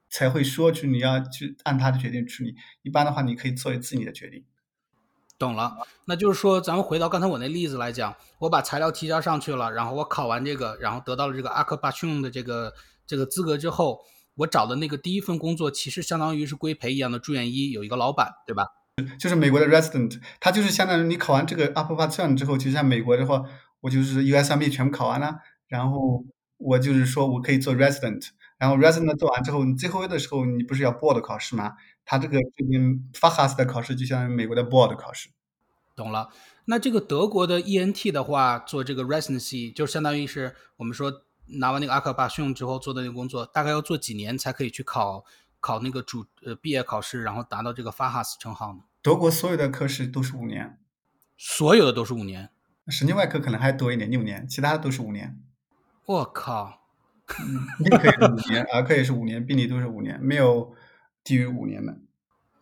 [0.08, 2.54] 才会说去你要去按他的决定处理。
[2.82, 4.44] 一般的话，你可以做一次你的决定。
[5.36, 5.76] 懂了，
[6.06, 12.72] 那就是说，咱们回到刚才我那例子来讲，我把材料提交上去了，然后我考完这个，然后得到了这个阿克巴逊的这个
[13.04, 14.00] 这个资格之后，
[14.36, 18.64] 我找的那个第一份工作，其实相当于是规培一样的住院医，有一个老板，对吧？
[19.18, 23.42] 就是美国的 resident，他就是相当于你考完这个 upper part 之后，其实像美国的话，
[23.80, 25.36] 我就是 USMB 全部考完了，
[25.68, 26.24] 然后
[26.56, 28.28] 我就是说我可以做 resident。
[28.58, 31.74] 然后 resident 做完之后，你最后的时候你不是要 board 考试吗？
[32.06, 35.28] 他这个这边 fachas 的考试就相当于美国的 board 考试。
[35.94, 36.30] 懂了。
[36.64, 41.12] 那这个德国的 ENT 的话，做这个 residency 就相当于是我们说
[41.46, 45.24] 拿完那个阿克巴逊之后做的那个工作，大概要做几年才可以去考
[45.60, 48.80] 考那个主呃毕业考试，然后达到这个 fachas 称号呢？
[49.02, 50.78] 德国所有的科室都是五年，
[51.36, 52.50] 所有的都是五年。
[52.88, 55.40] 神经外科可能还多一点，六年，其他的都是五年。
[56.04, 56.82] 我靠！
[57.80, 60.72] 内科也是五年，儿科也是五年，病理都是五年，没有
[61.24, 61.96] 低于五年的。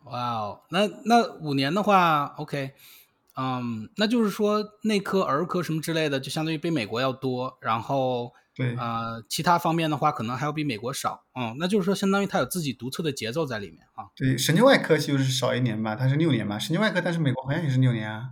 [0.05, 2.73] 哇哦，那那五年的话，OK，
[3.35, 7.57] 嗯，那就是说内科、儿科什么之类的，就相当于比美国要多。
[7.61, 11.25] 然后，对，呃，其他方面的话，可能还要比美国少。
[11.35, 14.05] 嗯，那就是说，相当于它有自己独特的节奏在里面啊。
[14.15, 16.57] 对，神经外科就是少一年吧，它是六年吧。
[16.57, 18.29] 神经外科，但是美国好像也是六年啊。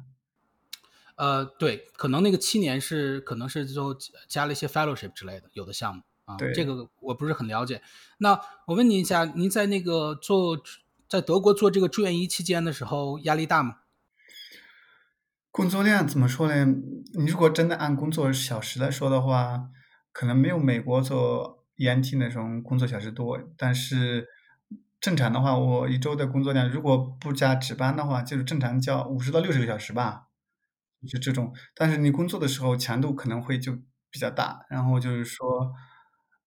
[1.15, 3.95] 呃，对，可能那个七年是可能是就
[4.29, 6.01] 加了一些 fellowship 之类的，有的项目。
[6.25, 7.81] 啊，这个我不是很了解。
[8.19, 10.57] 那我问您一下，您在那个做
[11.09, 13.79] 在德国做这个住院医期间的时候，压力大吗？
[15.51, 16.65] 工作量怎么说呢？
[17.13, 19.67] 你如果真的按工作小时来说的话，
[20.13, 23.37] 可能没有美国做 ENT 那种工作小时多。
[23.57, 24.29] 但是
[25.01, 30.27] 正常的话，我一周的工作量如果不加值班的话，就是正常叫五十到六十个小时吧，
[31.05, 31.53] 就这种。
[31.75, 33.73] 但是你工作的时候强度可能会就
[34.09, 35.73] 比较大，然后就是说。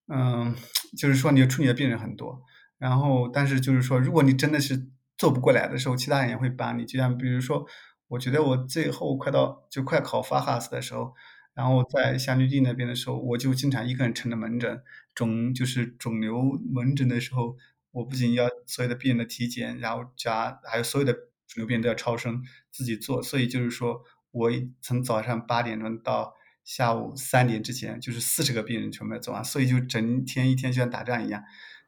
[0.09, 0.55] 嗯，
[0.97, 2.41] 就是说你处理的病人很多，
[2.79, 6.87] 然后但是就是说，如果你真的是做不过来的时候，其他人也会帮你。
[6.87, 7.67] 就像比如说，
[8.07, 11.13] 我觉得我最后快到就快考 FAHAS 的时候，
[11.57, 14.83] 然后在夏绿蒂那边的时候，我就经常一个人撑着门诊，
[15.15, 17.57] 肿就是肿瘤门诊的时候，
[17.93, 24.51] 我不仅要所有的病人的体检，然后加还有所有的肿瘤病人都要超声自己做，所以就是说我
[24.83, 31.43] 从早上八点钟到下午三点之前，就是四十个病人全部要做完，所以就整天一天就像打仗一样。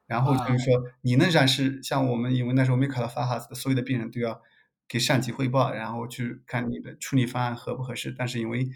[0.07, 4.41] 然后就是说，理论上是像我们，因为那时候没考到法哈所有的病人都要
[4.87, 8.11] 给上级汇报，然后去看你的处理方案合不合适。
[8.17, 8.67] 但是因为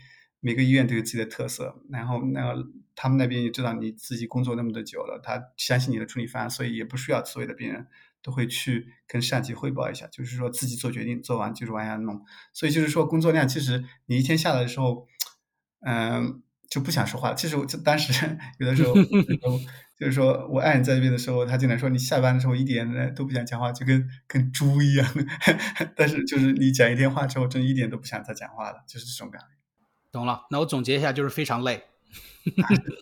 [0.43, 2.53] 每个医院都有自己的特色，然后那
[2.95, 7.87] 他们那边也知道你自己工作那么多久了，他相信你的处理方案，所以也不需要所有的病人
[8.21, 12.21] 都会去跟上级汇报一下，就是说自己做决定，做完就是往下弄。
[12.51, 15.07] 所以就是说工作量其实你一天下来的时候，
[15.85, 16.43] 嗯。
[16.69, 17.35] 就不想说话。
[17.35, 18.11] 其实我就当时
[18.57, 18.95] 有的时候，
[19.99, 25.07] 就是说我爱人在这边的时候，他经常说你下班的时候一点都不想讲话，就跟跟猪一样。
[25.95, 29.47] 但是就是你讲一天话之后，真一点都不想再讲话了，就是这种感觉。
[30.13, 31.83] 懂了，那我总结一下，就是非常累。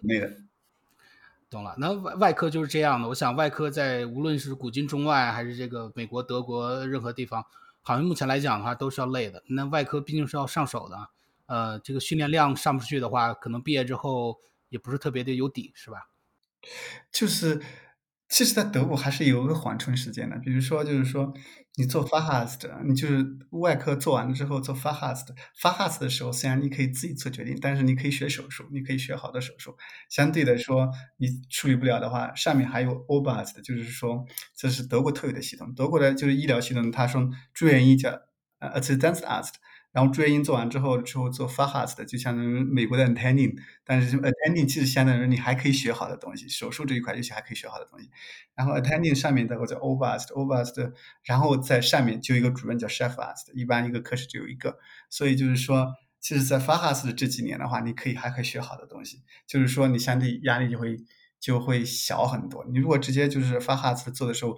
[0.01, 0.31] 那个。
[1.51, 3.09] 懂了，那外外科就是这样的。
[3.09, 7.45] 我想外科在无论是古今中外，还是这个美国、德国任何地方，
[7.81, 9.43] 好像目前来讲的话都是要累的。
[9.47, 11.09] 那外科毕竟是要上手的。
[11.47, 16.07] 呃，这个训练量上不去的话，可能毕业之后也不是特别的有底，是吧？
[17.11, 17.61] 就是，
[18.31, 20.37] 其实，在德国还是有个缓冲时间的。
[20.37, 21.33] 比如说，就是说，
[21.75, 29.75] 你做 fast，你就是外科做完了之后做 fast，fast 的时候，虽然你可以自己做决定，但是你可以学手术，你可以学好的手术。
[30.09, 35.73] 相对的说，你处理不了的话，上面还有 obast，就是说，这是德国特有的系统。
[35.75, 38.11] 德国的就是医疗系统，它说住院医叫
[38.59, 39.55] 呃 advanced ast。
[39.91, 48.09] 然后住院医做完之后，之后做 fast 的，就相当于美国的 attending，但是 attending 其实相当于你还可以学好的东西，手术这一块尤其还可以学好的东西。
[48.55, 54.77] 然后 attending 上面的或者 obast，obast，然后在上面就一个主任叫 chef ast，一般一个科室只有一个。
[55.09, 60.97] 所以就是说，其实，在 fast 的这几年的话，你可以还可以学好的东西，就是说你相对压力就会
[61.39, 62.65] 就会小很多。
[62.71, 64.57] 你如果直接就是 fast 做的时候。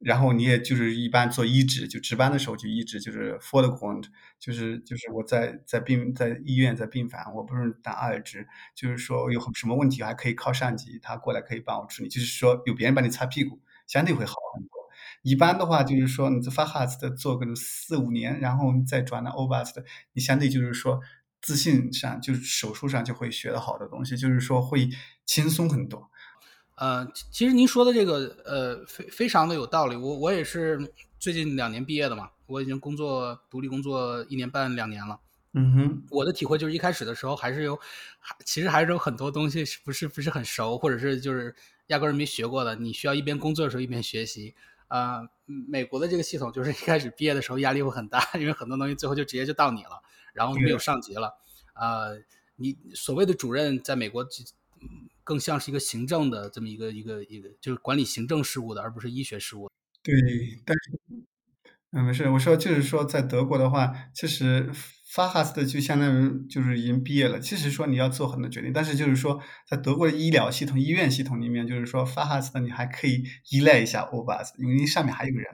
[0.00, 4.04] 然后你也就是一般做一值，就值班的时候就一直就是 for the ground，
[4.38, 14.70] 就是就是我在在病在医院在病房，我不是打二值，就是说有什么问题还可以靠上级，他过来可以帮我处理，就是说有别人帮你擦屁股，相对会好很多。
[15.22, 19.84] 一般的话就是说你这 fast 的做个四五年，然后再转到 obast 的，
[20.14, 20.98] 你相对就是说
[21.42, 24.88] 自信上就是手术上就会学到好的东西，就是说会
[25.26, 26.10] 轻松很多。
[26.80, 29.94] 呃，其实您说的这个，呃，非非常的有道理。
[29.94, 35.20] 我我也是最近两年毕业的嘛，我已经工作独立工作一年半两年了。
[35.52, 37.78] 嗯哼，我的体会就是一开始的时候还是有，
[38.18, 41.54] 还其实还是有很多东西是不是不是很熟，或者是就是
[41.88, 44.54] 压根儿没学过的，你需要一边工作的时候一边学习。
[44.88, 50.00] 啊，美国的这个系统就是一开始毕业的时候压力会很大，因为很多东西最后就直接就到你了，
[50.32, 51.34] 然后没有上级了。
[51.74, 52.06] 啊，
[52.56, 54.26] 你所谓的主任在美国。
[55.30, 59.70] 更像是一个行政的这么一个一个一个，就是管理行政事务的，而不是医学事务。
[60.02, 60.12] 对，
[60.66, 60.90] 但是，
[61.92, 64.68] 嗯，没事，我说就是说，在德国的话，其实
[65.06, 67.38] 发哈斯的就相当于就是已经毕业了。
[67.38, 75.46] 其实说你要做很多决定，但是就是说，在德国的医疗系统、医院系统里面，就是说发哈斯的你还可以依赖一下欧巴斯，因为上面还有人，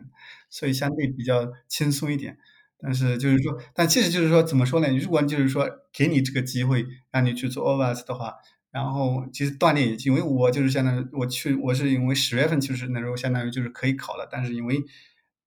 [0.49, 2.39] 所以相对比较轻松一点。
[2.79, 4.89] 但是就是说，但其实就是说，怎么说呢？
[4.97, 8.33] 如果就是说给你这个机会，让你去做欧巴斯的话。
[8.77, 14.77] 然后其实锻炼，因为我就是相当于我去，我是因为十月份就是那时候相当于就是可以考了，但是因为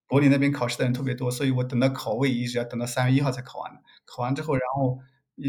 [0.07, 3.79] 柏林那边考试的人特别多，所以我等到考位一直要等到三月一号才考完的。
[4.07, 4.97] 考完之后，然后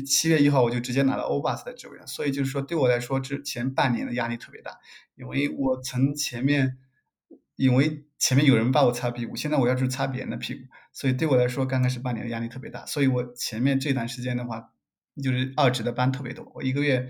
[0.06, 2.06] 七月一号我就直接拿到欧巴斯的职位了。
[2.06, 4.78] 所以就是说对我来说，之前半年的压力特别大，
[5.16, 6.76] 因为我从前面
[7.56, 10.60] 因为前面有人帮我擦屁股，现在我要去擦别人的屁股，
[10.92, 12.84] 所以对我来说刚开始半年的压力特别大。
[12.84, 14.74] 所以我前面这段时间的话，
[15.22, 17.08] 就是二职的班特别多，我一个月。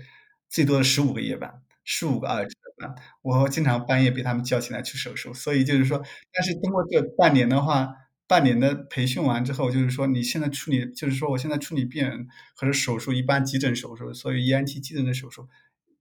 [0.51, 5.33] 最多的十五个夜班，十五个二值的班，我经常半夜被他们叫起来去手术。
[5.33, 7.87] 所以就是说，但是通过这半年的话，
[8.27, 15.47] 半年的培训完之后，就是说你现在处理，就是说我现在处理病人或者手术，一般急诊手术，所以 ENT 急诊的手术，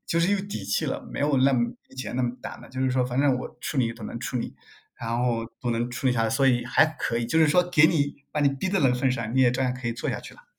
[0.06, 2.68] 就是有底气了，没有那么以前那么胆了。
[2.68, 4.54] 就是说，反正我处理都能处理，
[5.00, 7.24] 然后都能处理下来，所以还可以。
[7.26, 10.49] 就是说，给你把你逼到那个份上，你也照样可以做下去了。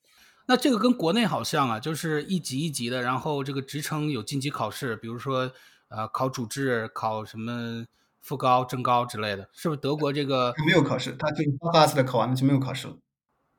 [0.52, 5.49] 那这个跟国内好像啊，就是一级一级的，然后这个职称有晋级考试，比如说
[5.88, 7.86] 呃考主治、考什么
[8.20, 9.80] 副高、正高之类的，是不是？
[9.80, 12.97] 德国这个没有考试，他就 OPAS 的考完了就没有考试了。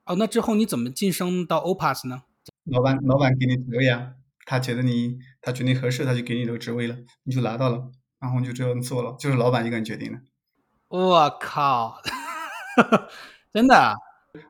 [0.05, 2.21] 哦，那之后你怎么晋升到 OPAS 呢？
[2.65, 4.11] 老板，老板给你职位啊，
[4.45, 7.89] 他觉得你他觉得你合适，他就给你这个职位了，你就拿到了，
[8.19, 10.19] 然后你就这样做了，就是老板一个人决定的。
[10.89, 11.99] 我靠，
[13.51, 13.95] 真的。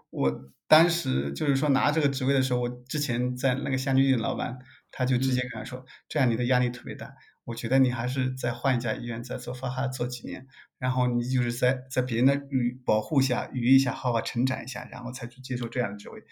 [0.10, 4.58] 我当时就是说拿这个职位的时候，我之前在那个香居医院老板，
[4.92, 10.48] 他就直接跟他说，这样你的压力特别大，我觉得你还是再换一家医院再做，发哈做几年，
[10.80, 16.24] 然后你就是在在别人的羽保护下、羽翼下好好成长一下，然后才去接受这样的职位。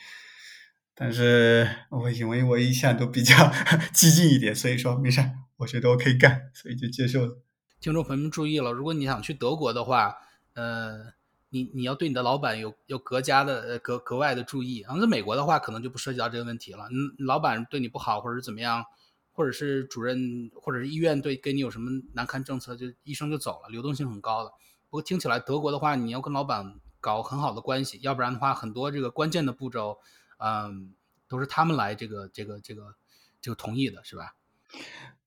[0.94, 3.36] 但是我因为我一向都比较
[3.94, 5.22] 激进一点，所以说没事，
[5.58, 7.42] 我觉得我可以干，所以就接受了。
[7.80, 10.16] 听众朋友们注意了，如果你想去德国的话，
[10.54, 11.14] 呃，
[11.52, 14.80] 你你要对你的老板有有格加的格格外的注意。
[14.80, 16.86] 然后在美国的话，可能就不涉及到这个问题了。
[16.90, 18.84] 嗯，老板对你不好，或者是怎么样，
[19.32, 24.50] 或者是主任或者是医院对跟你有什么难堪政策，就医生就走了，流动性很高的。
[24.90, 30.00] 不过听起来德国的话，你要跟老板搞很好的关系，要不然的话，很多这个关键的步骤。
[30.44, 30.96] 嗯，
[31.28, 32.96] 都是他们来这个这个这个
[33.40, 34.34] 这个同意的，是吧？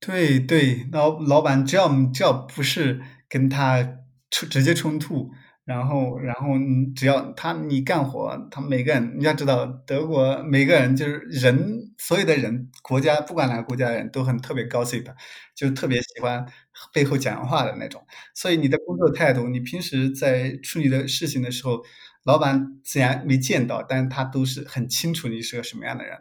[0.00, 4.00] 对对，老老板只要只要不是跟他
[4.30, 5.30] 冲直接冲突，
[5.64, 6.48] 然后然后
[6.94, 15.06] 只要他你干活，他每个人你要知道，德国每个人就是人，所有的人国家不管哪个国家的人都很特别高 sip，
[15.54, 16.46] 就特别喜欢
[16.92, 18.04] 背后讲话的那种。
[18.34, 21.82] 所以你的工作态度，你平时在处理的事情的时候。
[22.26, 26.16] 老板虽然没见到，但是他都是很清楚你是个什么样的人。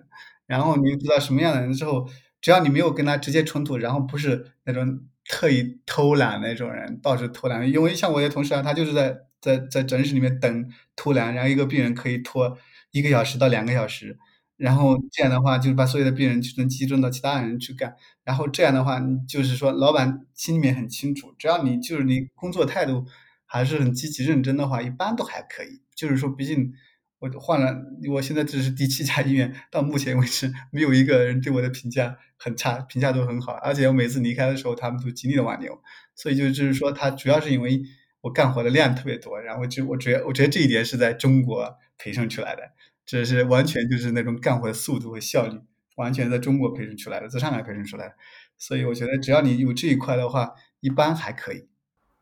[0.46, 2.06] 然后你知道什么样的人之后，
[2.42, 7.72] 只要你没有跟他直接冲突，然后不是那种特意偷懒那种人，到处偷懒。
[7.72, 12.58] 因为像我的同事啊，他就是在在在诊室里面等偷懒，然后一个病人可以拖
[12.92, 14.18] 一个小时到两个小时，
[14.56, 17.94] 然后这样的话就是把所有的病人就能集中到其他人去干。
[18.24, 23.06] 然后这样的话，就是说老板心里面很清楚，只要你就是你工作态度
[23.46, 25.82] 还是很积极认真的话，一般都还可以。
[25.94, 26.74] 就是说，毕竟
[27.20, 27.76] 我换了，
[28.12, 33.54] 我现在这是第七家医院，到目前为止没有一个人对我的评价很差，评价都很好。
[33.54, 35.82] 而且我每次离开的时候，他们都极力的挽留。
[36.16, 37.82] 所以就就是说，他主要是因为
[38.24, 42.72] 我干活的量特别多，然后就我觉得，我觉得这一点是在中国培训出来的，
[43.06, 45.60] 这是完全就是那种干活的速度和效率，
[45.96, 48.16] 完全在中国培训出来的，在上海培训出来的。
[48.58, 51.68] 所以我觉得，只要你有这一块的话，一般还可以。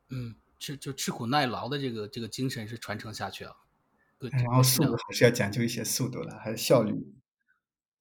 [0.10, 0.36] 嗯。
[0.62, 3.56] 吃就吃苦耐劳的这个这个精神是传承下去了，
[4.20, 6.93] 对，然后速度还是要讲究一些速度了，还有效率。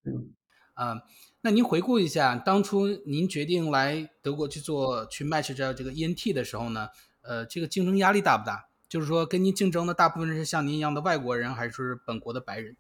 [0.05, 0.34] 嗯，
[0.74, 1.01] 啊，
[1.40, 6.88] 那您回顾一下，当初您决定来德国去做去 match 这这个 ENT 的时候呢，
[7.31, 8.66] 呃，这个竞争压力大不大？
[8.89, 12.76] 就是说跟您竞争的大部分是像您一样的外国人，还是本国的白人？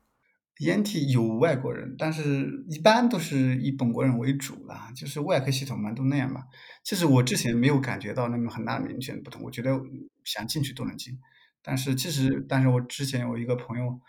[0.58, 6.42] 掩体有外国人，但是一般都是以本国人为主啦，就是外科系统嘛，都那样嘛。
[6.82, 9.80] 其实我之前没有感觉到那么很大明显的不同，我觉得
[10.24, 11.16] 想进去都能进。
[11.62, 14.00] 但是其实，但是我之前有一个朋友，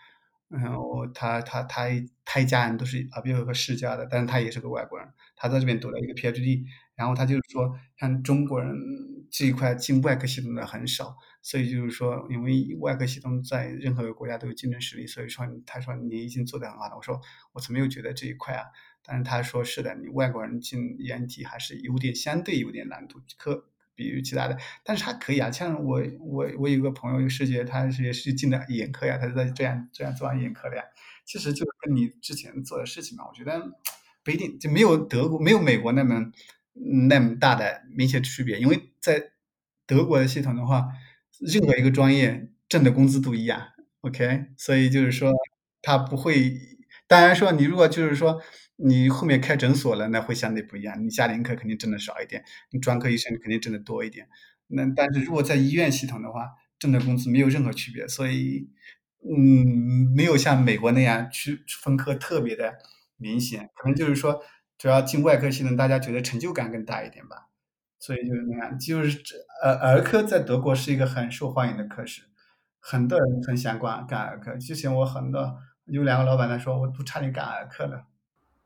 [0.50, 1.86] 嗯，我他他他
[2.24, 6.64] 他一家人都是啊，比如说世家的，但是他也是个外国人，他在这边读了一个 PhD，
[6.94, 8.74] 然后他就是说，像中国人
[9.30, 11.16] 这一块进外科系统的很少。
[11.44, 16.96] 所以就是说，因为外科系统在任何一个国家都有竞争实力，所以说他说你已经做得很好了。
[16.96, 17.20] 我说
[17.52, 18.66] 我怎么又觉得这一块啊？
[19.04, 23.64] 但是他说是的，你外国人进眼体还是有点相对有点难度，可
[23.96, 25.50] 比如其他的，但是还可以啊。
[25.50, 30.84] 像我我我有个朋友，一个师姐，他是也是进的眼科呀，他是在这样这样做完眼科的呀。
[31.24, 33.72] 其实就跟你之前做的事情嘛，我觉得
[34.22, 36.30] 不一定就没有德国没有美国那么
[36.72, 39.32] 那么大的明显区别，因为在
[39.86, 40.88] 德国的系统的话。
[41.40, 43.60] 任何一个专业挣的工资都一样
[44.02, 45.32] ，OK，所以就是说
[45.80, 46.52] 他不会。
[47.08, 48.40] 当然说你如果就是说
[48.76, 51.04] 你后面开诊所了，那会相对不一样。
[51.04, 54.28] 你家庭科肯定挣的少一点，你专科医生肯定挣的多一点。
[54.68, 58.68] 那但是如果在医院系统的话，挣的工资没有任何区别，所以
[59.24, 62.74] 嗯，没有像美国那样区分科特别的
[63.16, 63.68] 明显。
[63.74, 64.40] 可能就是说，
[64.82, 67.46] 主要进外科系统，大家觉得成就感更大一点吧。
[68.00, 72.22] 所以就是那样，就是这儿儿科在德国是一个很受欢迎的科室，
[72.80, 74.56] 很多人很想干干儿科。
[74.56, 78.06] 之前我很多有两个老板来说，我都差点干儿科了。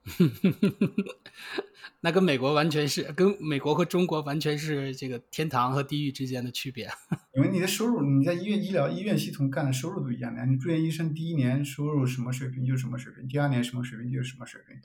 [2.00, 6.88] 那跟美国完全是，跟美国和中国完全是这个天堂和地狱之间的区别。
[7.36, 14.80] 因为你的收入，你在医院医疗医院系统干的收入都一样的，你住院医生第一年收入什么水平就是什么水平，第二年什么水平就是什么水平。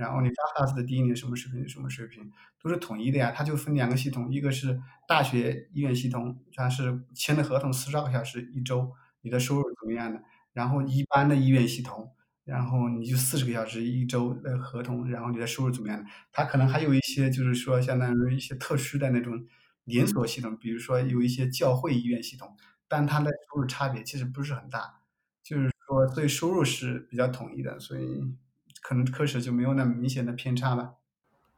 [0.00, 2.32] 然后你发 pass 的第一年什么水平什么水平
[2.62, 10.22] 都是统一的呀，它就分两个系统，一个是大学医院系统，它是签的合同四十二个小时一周，你的收入怎么样的？
[10.54, 16.02] 然后一般的医院系统，然后你就四十个小时一周的合同，然后你的收入怎么样？
[16.32, 19.46] 它可能还有一些就是说相当于一些特殊的那种
[19.84, 22.56] 连锁系统，比如说有一些教会医院系统，
[22.88, 25.02] 但它的收入差别其实不是很大，
[25.42, 28.34] 就是说对收入是比较统一的，所以。
[28.80, 30.94] 可能科室就没有那么明显的偏差吧。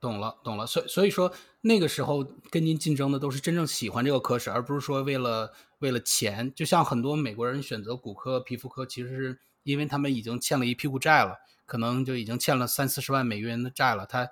[0.01, 0.67] 懂了，懂了。
[0.67, 6.53] 所所以说，那个时候跟您竞争的都是真正喜欢这个科室，而不是说为了为了钱。
[6.55, 14.05] 就像很多美国人选择骨科、皮肤科，其实是因为他们已经欠了一屁股债了，可能就已经欠了三四十万美元的债了。
[14.05, 14.29] 他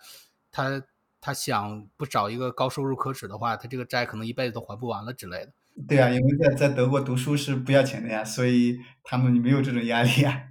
[0.51, 0.83] 他
[1.21, 5.53] 他想不找一个高收入科室的话，他这个债可能一辈子都还不完了之类的。
[5.87, 10.49] 对啊，因为在在德国读书是不要钱的呀，所以他们没有这种压力啊。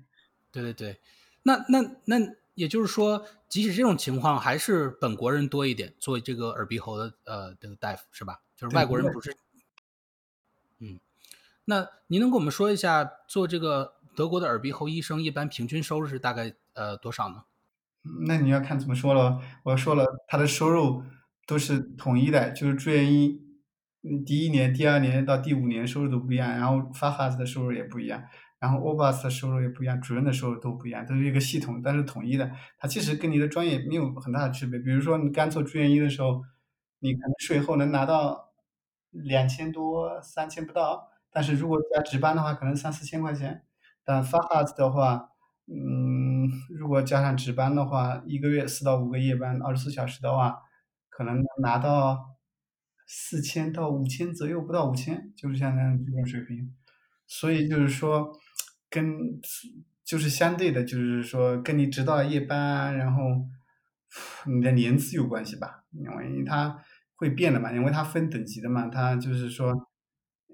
[0.50, 1.00] 对对对，
[1.44, 2.18] 那那那
[2.54, 8.42] 也就是说，即使这种情况，还是本国人多一点做这个耳鼻喉的呃这个大夫是吧？
[8.56, 9.36] 就是外国人不是。
[10.80, 11.00] 嗯，
[11.66, 17.44] 那您能跟我们说一下，做这个德国的耳鼻喉医生，一般平均收入是大概呃多少呢？
[18.26, 19.42] 那你要看怎么说了。
[19.64, 21.04] 我说了，他的收入
[21.46, 23.42] 都是统一的，就是住院医。
[24.02, 28.24] 嗯，第一年、第二年到第五年收入都不一样，然后发哈子的收入也不一样，
[28.60, 32.52] 然后 OBUS 的收入也不一样，主任的收入都不一样，都是一个系统，但是统一的。
[32.78, 34.80] 它其实跟你的专业没有很大的区别。
[34.80, 36.44] 比如说你刚做住院医的时候，
[37.00, 38.52] 你可能税后能拿到
[39.12, 43.64] 两千多、三千不到，但是如果加值班的话，可能三四千块钱。
[44.04, 45.30] 但发哈斯的话，
[45.68, 50.58] 嗯，如果加上值班的话，一个月四到五个夜班，二十四小时的话，
[51.10, 52.36] 可能能拿到。
[53.12, 56.76] 四千到五千左右，不到五千，就是现在这种水平。
[57.26, 58.32] 所以就是说，
[58.90, 59.40] 跟
[60.04, 63.22] 就是相对的，就是说跟你指导夜班，然后
[64.48, 66.84] 你的年资有关系吧，因为它
[67.16, 69.88] 会变的嘛，因为它分等级的嘛，它就是说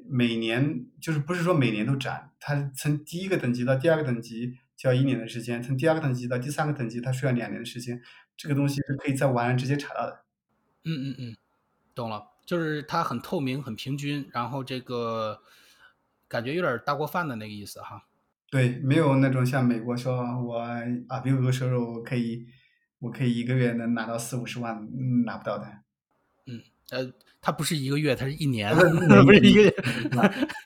[0.09, 8.01] 每年就是不是说每年都涨，它从第一个等级到第二个等级就要一年的时间，从第二个等级到第三个等级它需要两年的时间，
[8.35, 10.25] 这个东西是可以在网上直接查到的。
[10.83, 11.37] 嗯嗯嗯，
[11.95, 12.31] 懂了。
[12.45, 15.41] 就是它很透明、很平均，然后这个
[16.27, 18.03] 感觉有点大锅饭的那个意思哈。
[18.55, 20.59] 对，没有那种像美国说我
[21.09, 22.45] 啊，比如说收入可以，
[22.99, 24.87] 我可以一个月能拿到四五十万，
[25.25, 25.65] 拿不到的。
[26.45, 28.73] 嗯，呃，它不是一个月，它是一年，
[29.25, 29.75] 不是一个月，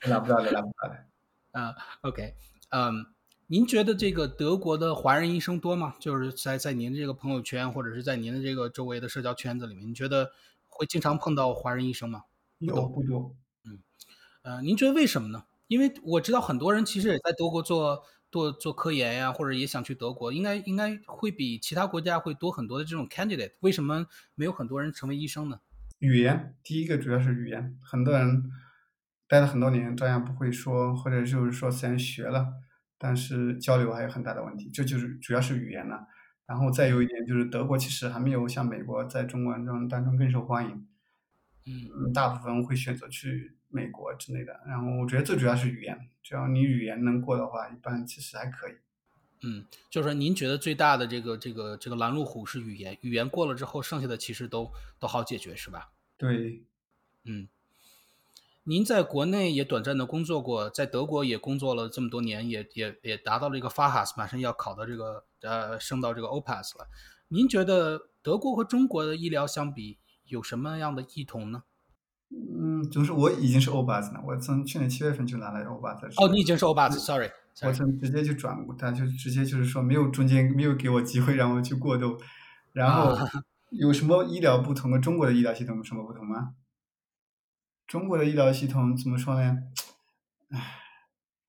[0.06, 1.04] 拿不到的，拿不到的。
[1.50, 2.32] 啊，OK，
[2.68, 3.06] 嗯，
[3.48, 5.96] 您觉得这个德国的华人医生多吗？
[5.98, 10.30] 就是在在您这个朋友圈或者是在您的这个周围的社交圈子里面，你觉得？
[10.72, 12.22] 会经常碰到华人医生吗？
[12.60, 13.36] 有不多。
[13.64, 13.80] 嗯，
[14.40, 15.44] 呃，您觉得为什么呢？
[15.70, 23.52] 因为我知道很多人其实也在德国做做做科研呀，或者也想去德国，应该应该会比其他国家会多很多的这种 candidate。
[23.60, 24.04] 为什么
[24.34, 25.60] 没有很多人成为医生呢？
[26.00, 28.50] 语言，第一个主要是语言，很多人
[29.28, 32.48] 待了很多年照样不会说，或者就是说虽然学了，
[32.98, 36.08] 但是交流还有很大的问题，这就是主要是语言了。
[36.46, 40.84] 然后再有一点就是，德国其实还没有像美国在中国人当中更受欢迎。
[41.94, 44.60] 嗯，大部分会选择去美国之类的。
[44.66, 48.72] 然后我觉得最主要是语言，只要你语言能过的话，一般其实还可以。
[49.42, 55.92] 嗯，就是说您觉得最大的这个这个这个拦路虎是语言，语言过了之后，剩下的其实都都好解决，是吧？
[56.16, 56.62] 对，
[57.24, 57.48] 嗯。
[58.64, 66.86] 您在国内也短暂的工作过，在德国也工作了这么多年，也也也达到了一个 FAHAS，马上要考到这个呃升到这个 OPAS 了。
[67.28, 69.98] 您觉得德国和中国的医疗相比
[70.30, 71.62] 有什么样的异同呢？
[72.32, 76.24] 嗯，就是我已经是 OBAS 了，我从去年七月份就拿了 OBAS。
[76.24, 77.28] 哦，你已经是 OPAS，Sorry，
[77.62, 82.16] 我从直接就转过，他就直接就是说没有中间没有给我机会让我去过渡。
[82.72, 83.16] 然后
[83.70, 86.54] 有什么医疗不同跟中国的医疗系统有什么不同吗？
[87.88, 89.58] 中国的医疗系统怎么说呢？
[90.50, 90.78] 唉，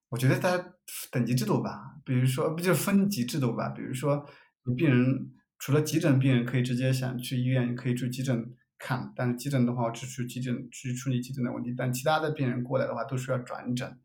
[0.10, 0.74] 我觉得它
[1.12, 3.70] 等级制度吧，比如说不就是分级制度吧？
[3.70, 4.28] 比如说，
[4.64, 8.52] 你病人除了急诊病人可以直接想去医院，可以住急诊
[8.82, 14.00] 看，但是急诊的话只去急诊去处理急诊的问题，但其他的病人过来的话都需要转诊，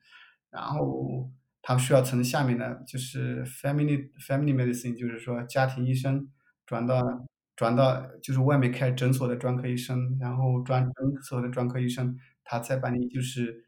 [0.51, 1.31] 然后
[1.63, 6.29] 他需要从下面的就是 family family medicine，就是说家庭医生
[6.67, 7.27] 转到。
[7.57, 12.15] 转到就是外面开诊所的专科医生，然后转诊所的专科医生，
[12.45, 13.65] 他才把你就是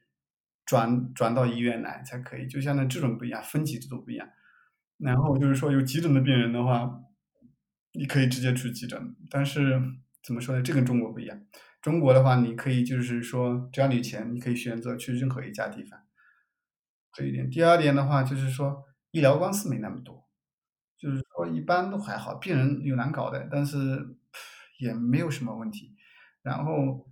[0.67, 4.29] 转转到医院来才可以，就像那这种不一样，分级制度不一样。
[4.99, 7.01] 然后就是说有急诊的病人的话，
[7.95, 9.81] 你可以直接去急诊，但是
[10.29, 10.61] 怎么说呢？
[10.63, 11.41] 这跟中国不一样。
[11.81, 15.99] 中国的话，你可以就是说只要你有钱，你可以选择去任何一家地方。
[17.15, 17.49] 这一点。
[17.49, 20.29] 第二点的话，就是说医疗官司没那么多。
[20.99, 24.19] 就是说，一般都还好，病人有难搞的，但是
[24.79, 25.97] 也没有什么问题。
[26.43, 27.09] 然后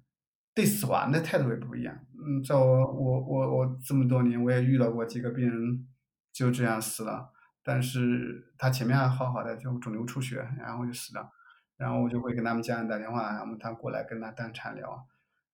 [0.54, 1.98] 对死亡的态度也不一样。
[2.12, 5.88] 嗯，在我我我我这么多年，我也遇到过几个病人
[6.34, 7.32] 就这样死了，
[7.64, 11.30] 但是他前面还好好的，就肿瘤出血，然后就死了。
[11.76, 15.06] 然后我就会跟他们家人打电话，然后他过来跟他当场聊，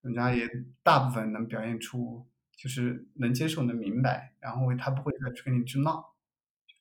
[0.03, 0.49] 人家也
[0.83, 6.15] 大部分能表现出就是能接受、能明白，然后他不会再去跟你去闹，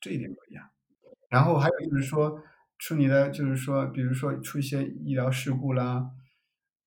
[0.00, 0.68] 这一点不一样。
[1.28, 2.40] 然后还有就是说，
[2.78, 6.10] 出你的就是说，比如说出一些医疗事故啦，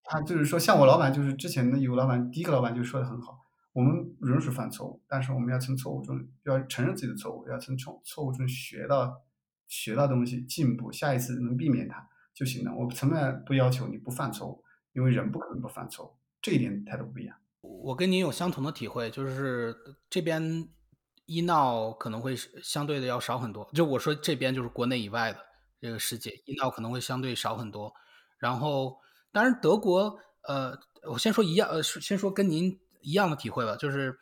[0.04, 3.40] 他就是说，像我老板就是之前的有老板，第一个老板就说的很好，
[3.74, 9.24] 我们允许犯错误，但是我们要从错误中要承认自己的错误，要从错错误中学到
[9.68, 12.76] 学到东西，进步，下一次能避免它就行了。
[12.76, 14.64] 我从来不要求你不犯错误，
[14.94, 17.36] 因为人不可能不犯错误，这一点态度不一样。
[17.62, 19.76] 我跟您有相同的体会，就是
[20.10, 20.70] 这边
[21.26, 23.68] 医闹可能会相对的要少很多。
[23.74, 25.40] 就我说这边就是国内以外的
[25.80, 27.92] 这个世界，医闹可能会相对少很多。
[28.38, 28.98] 然后，
[29.32, 30.78] 当然德国，呃，
[31.10, 34.20] 我先说一样，呃，先说跟您一样的体会吧，就是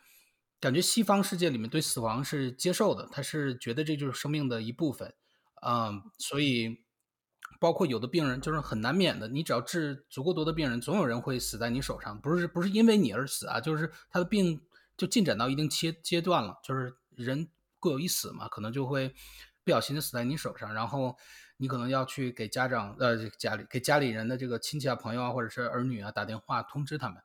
[0.60, 5.12] 感觉西方世界里面对死亡是接受的，他是觉得这就是生命的一部分，
[5.66, 6.83] 嗯，所以。
[7.64, 14.60] 包括有的病人就是很难免的，你只要治足够多的病人，总有人会死在你手上，不是不是因为你而死啊，就是他的病
[14.98, 17.48] 就进展到一定阶阶段了，就是人
[17.80, 19.14] 各有一死嘛，可能就会
[19.64, 21.16] 不小心的死在你手上，然后
[21.56, 27.16] 你可能要去给家长呃家里给家里人的这个亲戚啊朋友啊或者是儿女啊打电话通知他们。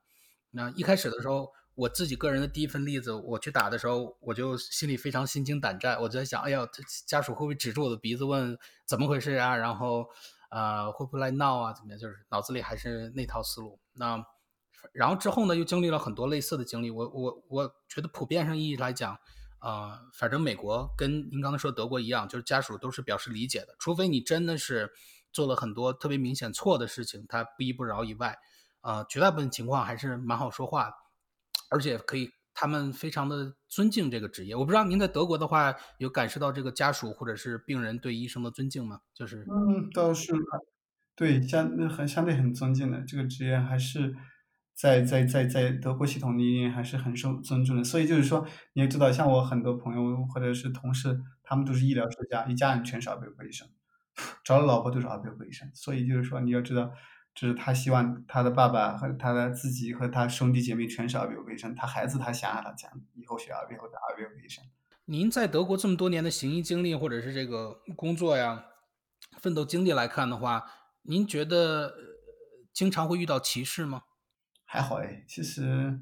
[0.52, 6.66] 那一开始的时候，我自己个人的第一份例子，我去打的时候，我就心里非常心惊胆战，我就在想，哎呀，
[7.06, 9.56] 家属会不会指着我的鼻子问怎么回事啊？
[9.56, 10.06] 然后。
[10.52, 11.72] 呃，会不会来闹啊？
[11.72, 11.96] 怎么样？
[12.00, 13.78] 就是脑子里还是那套思路。
[13.92, 14.20] 那
[14.92, 16.90] 然后之后呢，又经历了很多类似的经历。
[16.90, 19.16] 我我我觉得普遍上意义来讲，
[19.60, 24.90] 呃，反正美国跟您刚才说德国一样，就是家属都是表示理解的，除非你真的是
[25.32, 28.36] 做了很多特别明显错的事情，他不依不饶以外，
[28.80, 30.94] 呃，绝大部分情况还是蛮好说话的，
[31.70, 34.54] 而且可以，他们非常的尊敬这个职业。
[34.54, 39.00] 我不知道您在德国的话，有感受到这个家属或者是病人对医生的尊敬吗？
[39.14, 40.34] 就是，嗯，倒是。
[41.16, 44.16] 对，相那很相对很尊敬的这个职业，还是
[44.74, 47.84] 在在在在德国系统里面还是很受尊重的。
[47.84, 53.68] 所以就是说，你也知道，像我很多朋友或者是同事，他们都是医疗世家，一家人全是耳鼻喉科医生，
[54.42, 55.70] 找了老婆都是耳鼻喉科医生。
[55.74, 56.90] 所以就是说，你要知道，
[57.40, 64.62] 就是他希望他的爸爸和他的自己和他兄弟姐妹全是耳鼻喉科医生，他孩子他想让他讲以后学耳鼻喉的耳鼻喉科医生。
[65.06, 68.66] 您在德国这么多年的行医经历，或者是这个工作呀、
[69.38, 70.66] 奋斗经历来看的话，
[71.04, 71.94] 您觉得
[72.74, 74.02] 经常会遇到歧视吗？
[74.66, 75.98] 还好哎，其实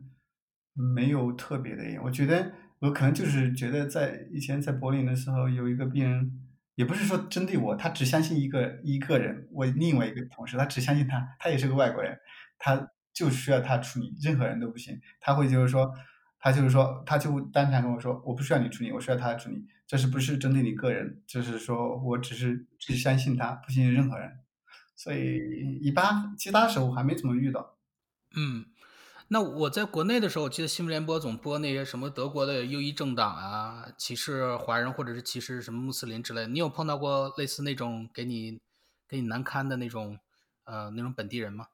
[0.73, 1.85] 没有特别的。
[2.03, 6.48] 我觉得我可能就是觉得在以前在柏林的时候，有一个病人，
[6.79, 9.49] 也不是说针对我，他只相信一个一个人。
[9.51, 12.17] 我另外一个同事，他只相信他，他也是个外国人，
[12.57, 14.97] 他就需要他处理，任何人都不行。
[15.19, 15.93] 他会就是说，
[16.39, 19.67] 他就是说，他就当场跟我说，我不需要你处理，我需要他处理。
[19.89, 21.21] 这是不是针对你个人？
[21.27, 24.39] 就是说我只是只相信他，不信任任何人。
[24.95, 27.77] 所以一般其他时候还没怎么遇到。
[28.37, 28.67] 嗯，
[29.31, 36.47] 那我在国内的时候，我记得新闻联播总播那些什么德国的右翼政党啊，歧视华人或者是歧视什么穆斯林之类。
[36.47, 38.59] 你有碰到过类似那种给你
[39.07, 40.19] 给你难堪的那种
[40.65, 41.67] 呃那种本地人吗？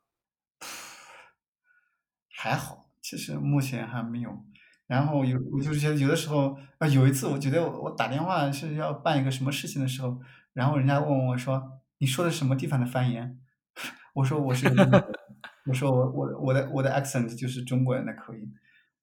[2.35, 4.45] 还好，其实目前还没有。
[4.89, 10.21] 然后有我就觉得有的时候啊，有一次我觉得我打电话是要办一个什么事情的时候，
[10.53, 11.81] 然后人家问我说。
[11.99, 13.39] 你说的什么地方的方言？
[14.15, 14.69] 我说我是，
[15.67, 18.55] 我说我我我的我的 accent 就是中国人的口音。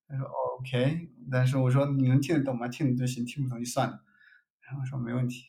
[0.07, 0.25] 他说
[0.59, 2.67] OK，但是我说你能听得懂吗？
[2.67, 4.03] 听得就行，听不懂就算了。
[4.61, 5.47] 然后说没问题。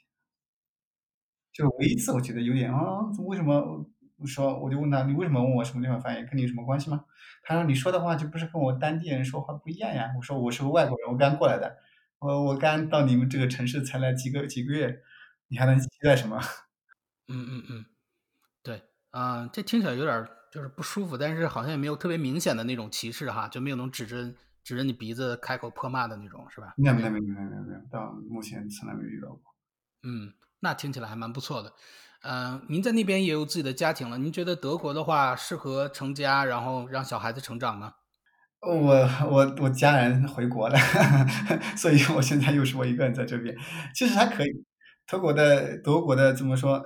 [1.53, 3.87] 就唯一一次我觉得有点啊，为什么？
[4.19, 6.25] 我说我就问他，你为什么问我什么地方方言？
[6.27, 7.05] 跟你有什么关系吗？
[7.43, 10.13] 他说你说的话就不是跟我当地人说话不一样呀。
[10.17, 11.77] 我说我是个外国人，我刚过来的，
[12.21, 15.03] 我我刚到你们这个城市才来几个几个月，
[15.49, 16.41] 你还能期待什么？
[17.29, 17.85] 嗯嗯嗯，
[18.63, 26.75] 对，啊，这听起来有点就是不舒服，但是好像也没有特别明显的那种歧视哈，就没有能指着指着你鼻子开口破骂的那种，是吧？
[26.77, 29.41] 没有没有没有没有没有，到目前从来没遇到过。
[30.03, 31.73] 嗯，那听起来还蛮不错的。
[32.23, 37.95] 嗯，您在那边也有自己的家庭了，您觉得德国的话适合成家，然后让小孩子成长吗？
[38.61, 38.95] 我
[39.29, 40.79] 我我家人回国了，
[41.77, 43.57] 所以我现在又是我一个人在这边，
[43.95, 44.65] 其实还可以。
[45.07, 46.85] 德国的德国的怎么说？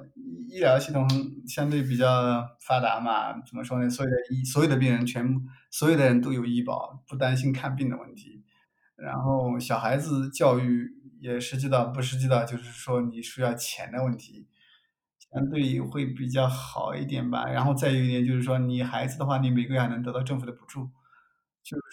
[0.48, 1.06] 医疗系统
[1.46, 3.32] 相对比较发达嘛？
[3.42, 3.90] 怎么说呢？
[3.90, 5.40] 所有的医所有的病人全部
[5.70, 8.44] 所有的人都有医保，不担心看病的问题。
[8.96, 10.88] 然后小孩子教育
[11.20, 14.46] 也涉及到不涉及到，就是说你需要钱的问题，
[15.18, 17.44] 相对会比较好一点吧。
[17.46, 20.88] 然后再有一点就是说，你孩子的话，你每个月还能得到政府的补助。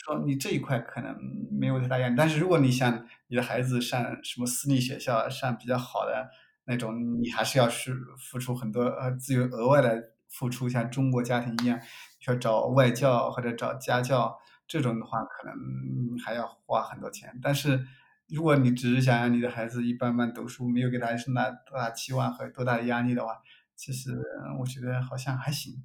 [0.03, 1.15] 说，你这一块可能
[1.51, 6.29] 没有太大压力，但是如果你想你的孩子上什么私立学校，上比较好的
[6.65, 11.79] 那种，你还是要是付出很多呃自由额外的付出，像中国家庭一样，
[12.19, 14.37] 需要找外教或者找家教
[14.67, 17.39] 这种的话，可能还要花很多钱。
[17.41, 17.85] 但是
[18.27, 23.37] 如果你只是想让你的孩子一般般读书，没有给他生大多大期望和多大的压力的话，
[23.75, 24.11] 其实
[24.59, 25.83] 我觉得好像还行。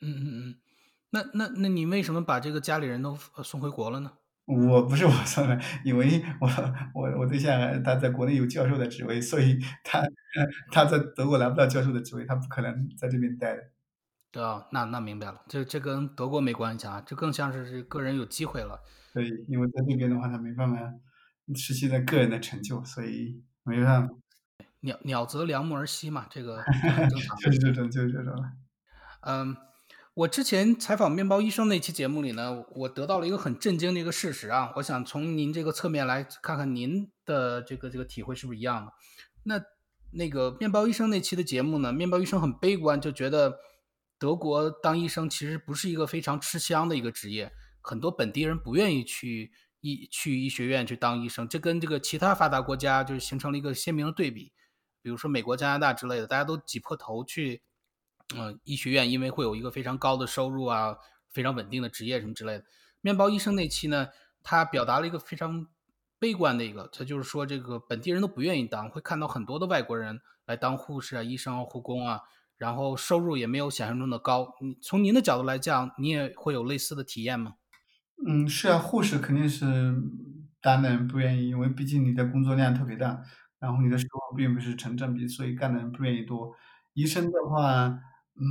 [0.00, 0.61] 嗯嗯嗯。
[1.12, 4.12] 那那那你为什么把这个家里人都送回国了呢？
[4.44, 6.48] 我不是我送的，因为我
[6.94, 10.02] 我我对象他在国内有教授的职位，所以他
[10.72, 13.62] 他在德国拿不到教授的职位，他不可能在这边待的。
[14.32, 18.80] 对啊，那那明白了，这这跟德国没关系啊，这更像是这个人有机会了。
[19.14, 20.78] 对，因为在这边的话，他没办法
[21.54, 24.14] 实现他个人的成就，所以没办法。
[24.80, 27.36] 鸟鸟择良木而栖嘛，这个很正常。
[27.38, 28.34] 就是这种，就是这种。
[29.20, 29.56] 嗯，
[30.14, 38.92] 我之前采访面包医生那期节目里呢，我得到了一个很震惊的一个事实啊，我想从您这个侧面来看看您的这个这个体会是不是一样的。
[39.44, 39.58] 那
[40.10, 43.58] 那个面包医生那期的节目呢，面包医生很悲观，就觉得
[44.18, 47.50] 德国当医生其实不是一个非常吃香的一个职业，
[47.80, 49.50] 很多本地人不愿意去
[49.80, 54.52] 医去医学院去当医生，这跟这个其他发达国家就是形成了一个鲜明的对比。
[55.00, 57.62] 比如说美国、加拿大之类的，大家都挤破头去，
[58.36, 60.96] 嗯，医学院，因为会有一个非常高的收入啊，
[61.30, 62.64] 非常稳定的职业什么之类的。
[63.00, 64.08] 面包医生那期呢，
[64.42, 65.66] 他表达了一个非常
[66.18, 72.20] 悲观的一个，他就是说这个本地人都不愿意当，会看到很多的外国人来当护士啊、医生啊、护工啊，
[72.56, 74.54] 然后收入也没有想象中的高。
[74.60, 77.54] 你从您的角度来讲，你也会有类似的体验吗？
[78.26, 79.94] 嗯，是啊，护士肯定是
[80.60, 83.22] 当的人不愿意，因为毕竟你的工作量特别大。
[83.58, 86.52] 然后你的收入并不是成正比，所以干的人不愿意多。
[86.94, 87.96] 医生的话，
[88.34, 88.44] 嗯，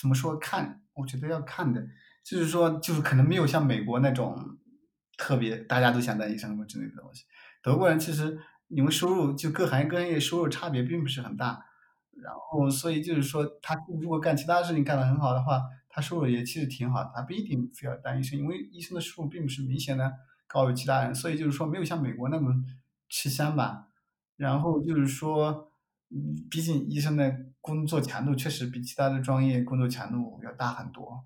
[0.00, 0.82] 怎么说看？
[0.94, 1.84] 我觉得要看的，
[2.22, 4.58] 就是说，就是可能没有像美国那种
[5.16, 7.24] 特别大家都想当医生什么之类的东西。
[7.62, 11.64] 德国人其实你们收入就各行各业收入差别并不是很大，
[12.22, 20.12] 然后所以就是说，他如果干其他事情干得很好的话，他收入也其实挺好的，他不一定非要当医生，因为医生的收入并不是明显的
[20.46, 22.54] 高于其他人，所以就是说没有像美国那么
[23.08, 23.88] 吃香吧。
[24.36, 25.72] 然后就是说，
[26.50, 31.24] 毕竟医生的工作强度确实比其他的专业工作强度要大很多。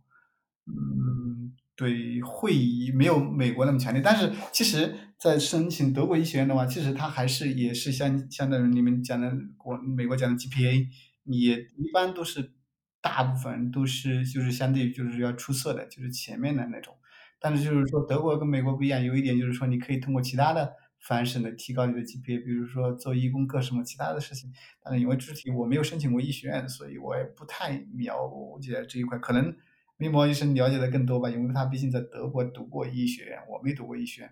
[0.66, 4.00] 嗯，对，会议没有美国那么强烈。
[4.02, 10.86] 但是其实，在申请德国医学院的话，其实它还是也是相相当于你们讲的国美国讲的 GPA，
[11.24, 12.52] 也一般都是
[13.00, 16.94] 大部分都是就是相对就是要出色的，就是前面的那种。
[17.40, 20.72] 但是就是说，德国跟美国不一样，有一点就是说，你可以通过其他的。
[21.08, 24.52] 翻身的，提高你的 GPA，比如说做义工课什么其他的事情。
[24.84, 29.18] 但是因为具体我没有申请过医学院，所以我也不太了解这一块。
[29.18, 29.56] 可能
[29.96, 34.30] 面包医生了解的更多吧，因为他毕竟在德国读过医学院，我没读过医学院。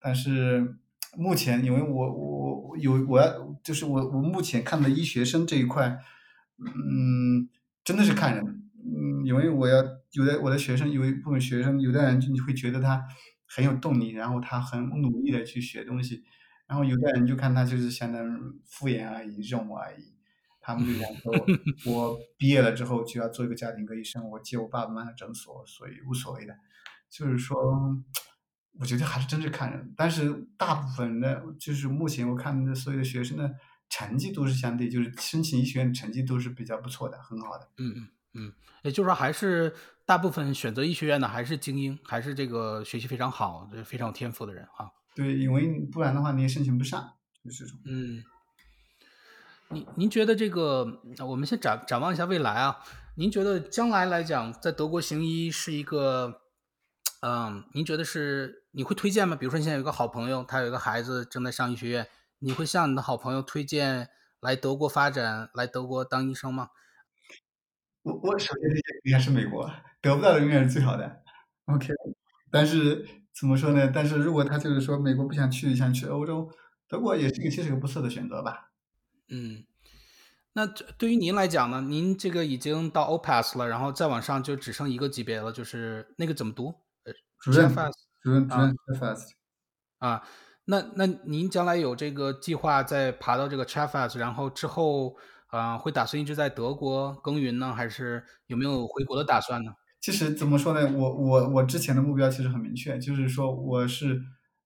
[0.00, 0.76] 但是
[1.16, 5.96] 目前，因为我我有我要就是我我目前看的医学生这一块，
[6.58, 7.48] 嗯，
[7.84, 8.44] 真的是看人。
[8.44, 9.76] 嗯，因为我要
[10.10, 13.06] 有的我的学生有一部分学生，有的人就你会觉得他。
[13.46, 16.24] 很有动力，然后他很努力的去学东西，
[16.66, 20.14] 然后有的人就看他就是相当于敷衍而已，任务而已。
[20.60, 21.32] 他们就想说，
[21.86, 26.56] 我毕业了之后就要做一个家庭科医生，我接我爸爸妈妈的诊所，所以无所谓的。
[27.08, 27.56] 就是说，
[28.80, 33.54] 我觉得还是真是看人，但是大部分的，就是目前我看的所有的学生的
[33.88, 37.68] 成绩都是相对，就是申请医学院成绩都是比较不错的，很好的。
[37.78, 38.08] 嗯嗯。
[38.38, 39.72] 嗯，也就是说，还是
[40.06, 44.88] 大部分选择医学院的还是精英，还是这个学习非常好、非常有天赋的人哈。
[45.16, 47.80] 对，因为不然的话你也申请不上，就是这种。
[47.86, 48.22] 嗯，
[49.70, 52.78] 您您觉得这个，我们先展展望一下未来啊？
[53.16, 56.42] 您觉得将来来讲，在德国行医是一个，
[57.22, 59.34] 嗯，您觉得是你会推荐吗？
[59.34, 62.06] 比如说，你现在有个好朋友，他有一个孩子正在上医学院，
[62.38, 66.68] 你会向你的好朋友推荐来德国发展，来德国当医生吗？
[68.02, 69.68] 我我首先推荐应该是美国，
[70.06, 71.22] 得不到的永远是最好的。
[71.66, 71.88] OK，
[72.50, 73.90] 但是怎么说呢？
[73.92, 76.50] 但是如果他就是说美国不想去，想去欧洲，
[76.88, 78.70] 德国也是一个其实个不错的选择吧。
[79.28, 79.64] 嗯，
[80.52, 81.80] 那对于您来讲呢？
[81.80, 86.74] 您这个已经到 OPAS 了，然后再往上就只剩一个级别了，就是那个怎么读？
[87.04, 87.68] 呃，主任，
[88.22, 89.30] 主任，主任 Chefas。
[89.98, 90.22] 啊，
[90.64, 95.16] 那那您将来有这个计划再爬到这个 Chefas，然后之后？
[95.48, 99.72] 啊，会打算一直在德国耕耘呢，还是有没有回国的打算呢？
[100.00, 104.22] 其实怎么说呢，我我我之前的目标其实很明确，就是说我是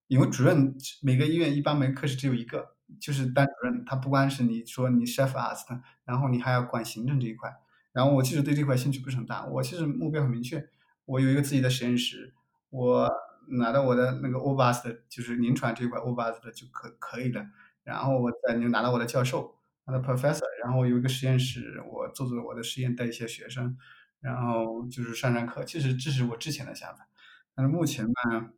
[0.08, 7.50] 因为主任每个医院一般门课是只有一个，就是班主任，他不光是你说你 chef as 的，然后你还要管行政这一块，
[7.92, 10.68] 然后我其实对这块兴趣不是很大，我其实目标很明确，
[11.06, 12.34] 我有一个自己的实验室，
[12.68, 13.10] 我
[13.58, 17.46] 拿到我的那个 OBAS 的，就是临床这一块 OBAS 的就可可以了，
[17.84, 19.56] 然后我再就拿到我的教授。
[19.86, 23.76] 的 professor，然后有一个实验室，我做做我的实验，带一些学生，
[24.20, 25.64] 然后就是上上课。
[25.64, 27.08] 其实这是我之前的想法，
[27.54, 28.50] 但是目前呢，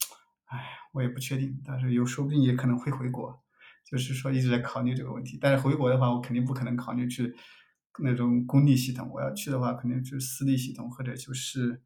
[0.46, 0.58] 哎，
[0.92, 1.60] 我也不确定。
[1.64, 3.42] 但是有说不定也可能会回国，
[3.84, 5.38] 就是说一直在考虑这个问题。
[5.40, 7.34] 但是回国的话，我肯定不可能考虑去
[8.00, 9.08] 那种公立系统。
[9.12, 11.82] 我要去的话，肯定就是私立系统，或者就是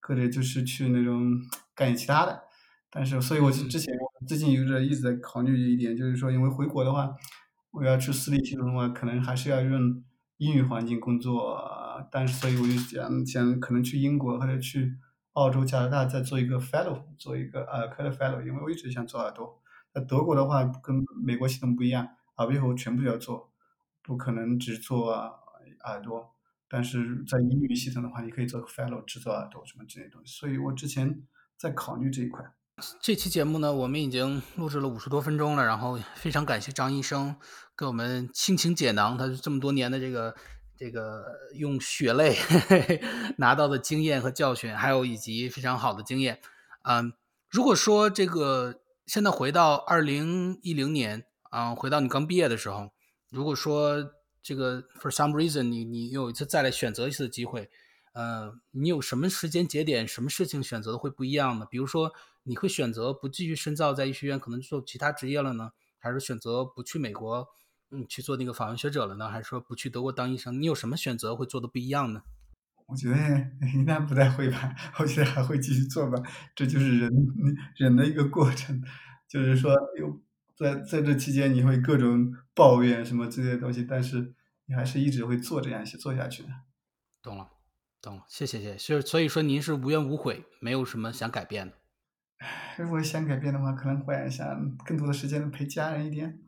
[0.00, 1.32] 或者就是去那种
[1.74, 2.44] 干其他的。
[2.90, 7.08] 但是，所以我之前我最近有点一直在考虑一点，就是说，因为回国的话，
[7.70, 10.02] 我要去私立系统的话，可能还是要用
[10.38, 11.89] 英语环境工作。
[12.10, 14.96] 但是，所以我就想想，可能去英国或者去
[15.32, 19.60] 澳洲、加拿大再做一个 fellow，做一个耳科的 fellow，因为我一直想做耳朵。
[19.92, 23.50] 那德国的话跟美国系统不一样，耳鼻喉全部要做，
[24.02, 25.12] 不可能只做
[25.84, 26.34] 耳朵。
[26.68, 30.32] 但是在英语系统的话，你可以做 fellow，只做耳朵什么之类的东西。
[30.38, 31.22] 所以我之前
[31.56, 32.44] 在考虑这一块。
[33.00, 37.36] 这期节目呢，我们已经录制了五十多分钟了，然后非常感谢张医生
[37.76, 40.34] 给我们倾情解囊，他这么多年的这个
[40.80, 41.22] 这个
[41.52, 42.34] 用血泪
[43.36, 46.40] 拿到的经验和教训，还有以及非常好的经验。
[46.84, 47.12] 嗯，
[47.50, 52.92] 如果说这个现在回到二零一零年，啊，回到你刚毕业的时候，
[53.28, 54.12] 如果说
[54.42, 57.68] 这个 for some reason 你你有一次再来选择一次的机会，
[58.14, 61.66] 呃，你有什么时间节点、什么事情选择的会不一样呢？
[61.70, 62.12] 比如说。
[62.44, 65.72] 你会选择不继续深造在医学院，可能做其他职业了呢？
[65.98, 67.46] 还是选择不去美国，
[67.90, 69.28] 嗯，去做那个访问学者了呢？
[69.28, 70.60] 还是说不去德国当医生？
[70.60, 72.22] 你有什么选择会做的不一样呢？
[72.86, 73.16] 我觉得
[73.74, 76.20] 应该不太会吧，我觉得还会继续做吧。
[76.54, 77.10] 这就是人
[77.76, 78.82] 人的一个过程，
[79.28, 80.20] 就是说有
[80.56, 84.34] 在在这期间你会各种抱怨什么之类的东西，但是
[84.66, 86.48] 你还是一直会做这样些做下去的。
[87.22, 87.50] 懂了，
[88.00, 88.76] 懂了，谢谢谢。
[88.76, 91.74] 所所以说您是无怨无悔，没有什么想改变的。
[92.76, 96.40] 如果想改变的话，可能会想更多的时间陪家人一点，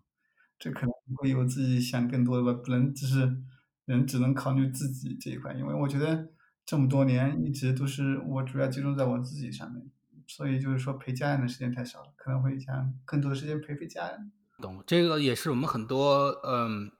[0.62, 3.36] 这可能会有自己想更多的吧，不能只是
[3.84, 6.28] 人只能考虑自己这一块，因为我觉得
[6.64, 9.90] 这么多年一直都是我主要集中在我自己上面，
[10.28, 14.30] 所以就是说陪家人的时间太少了，可能会想更多的时间陪陪家人。
[14.60, 16.92] 懂，这个也是我们很多嗯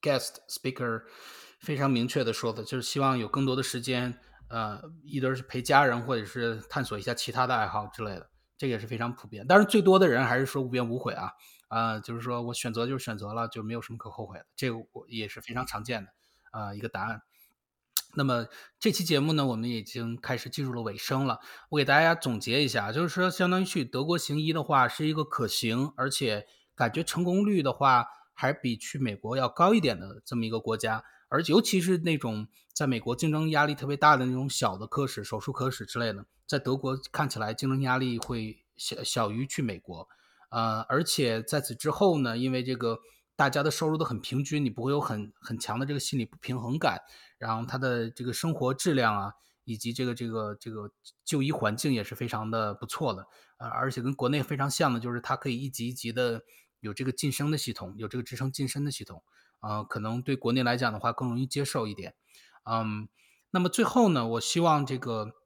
[0.00, 1.02] guest speaker
[1.58, 4.16] 非常明确的说的，就是希望有更多的时间。
[4.48, 8.28] 呃，一堆是陪家人，或者是探索一下其他的爱好之类的，
[8.58, 9.46] 这个也是非常普遍。
[9.48, 11.30] 但是最多的人还是说无怨无悔啊，
[11.72, 16.10] 啊，就是说我选择就是选择了，就没有什么可后悔的，这个我也是非常常见的
[16.50, 17.22] 啊一个答案。
[18.14, 18.44] 那么
[18.78, 21.40] 这期节目呢，我们已经开始进入了尾声了。
[21.70, 28.04] 我给大家总结一下，就是说，相当于去德国行医的话，是一个可行，而且感觉成功率的话，
[28.34, 31.02] 还比去美国要高一点的这么一个国家。
[31.28, 40.06] 而尤其是那种在美国竞争压力特别大的那种小的科室、手术科室之类的，在德国看起来竞争压力会小小于去美国，
[40.52, 43.00] 呃，而且在此之后呢，因为这个
[43.34, 47.00] 大家的收入都很平均，你不会有很很强的这个心理不平衡感，
[47.38, 49.32] 然后他的这个生活质量啊，
[49.64, 50.92] 以及这个这个这个
[51.24, 53.26] 就医环境也是非常的不错的，
[53.56, 56.42] 呃，而且跟国内非常像的，就是它可以一级一级的
[56.80, 59.22] 有这个晋升的系统，有这个职称晋升的系统。
[59.60, 62.16] 啊，可能对国内来讲的话更容易接受一点，
[62.68, 63.08] 嗯，
[63.52, 65.36] 那么最后呢，我希望这个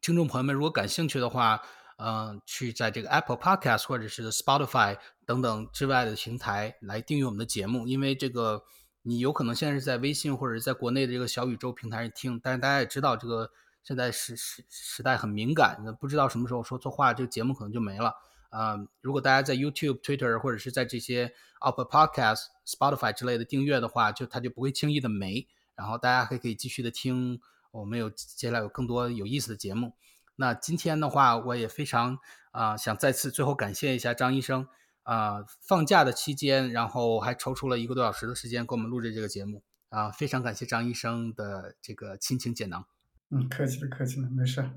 [0.00, 1.60] 听众朋友们如果感兴趣的话，
[1.96, 8.64] 嗯，去在这个 Apple Podcast 或者是 Spotify 等等之外的平台来订阅我们的节目，因为这个
[9.02, 13.50] 你有可能现在是在微信或者在国内的这个小宇宙平台上听，但是大家也知道这个
[13.82, 18.14] 现在时时时代很敏感，不知道什么时候说错话，这个节目可能就没了。
[18.50, 25.46] 啊，如果大家在 YouTube、Twitter 或者是在这些 Apple Podcast、Spotify 之类的订阅的话，就它就不会轻易的没。
[25.74, 27.40] 然后大家还可以继续的听，
[27.72, 29.92] 我们有接下来有更多有意思的节目。
[30.36, 32.18] 那今天的话，我也非常
[32.52, 34.66] 啊想再次最后感谢一下张医生
[35.02, 42.84] 啊，放假的期间，然后还抽出了一个多小时的时间给我们录制这个节目啊，非常感谢张医生的这个亲情解囊。
[43.30, 44.68] 嗯，客气了，客气了，没事。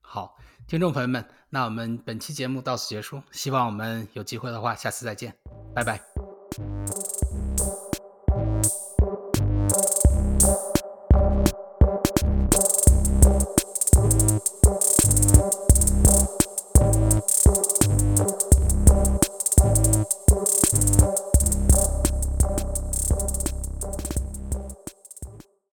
[0.00, 3.22] 好，听众朋友们，那我们本期节目到此结束。
[3.30, 5.34] 希望我们有机会的话，下次再见，
[5.74, 6.00] 拜拜。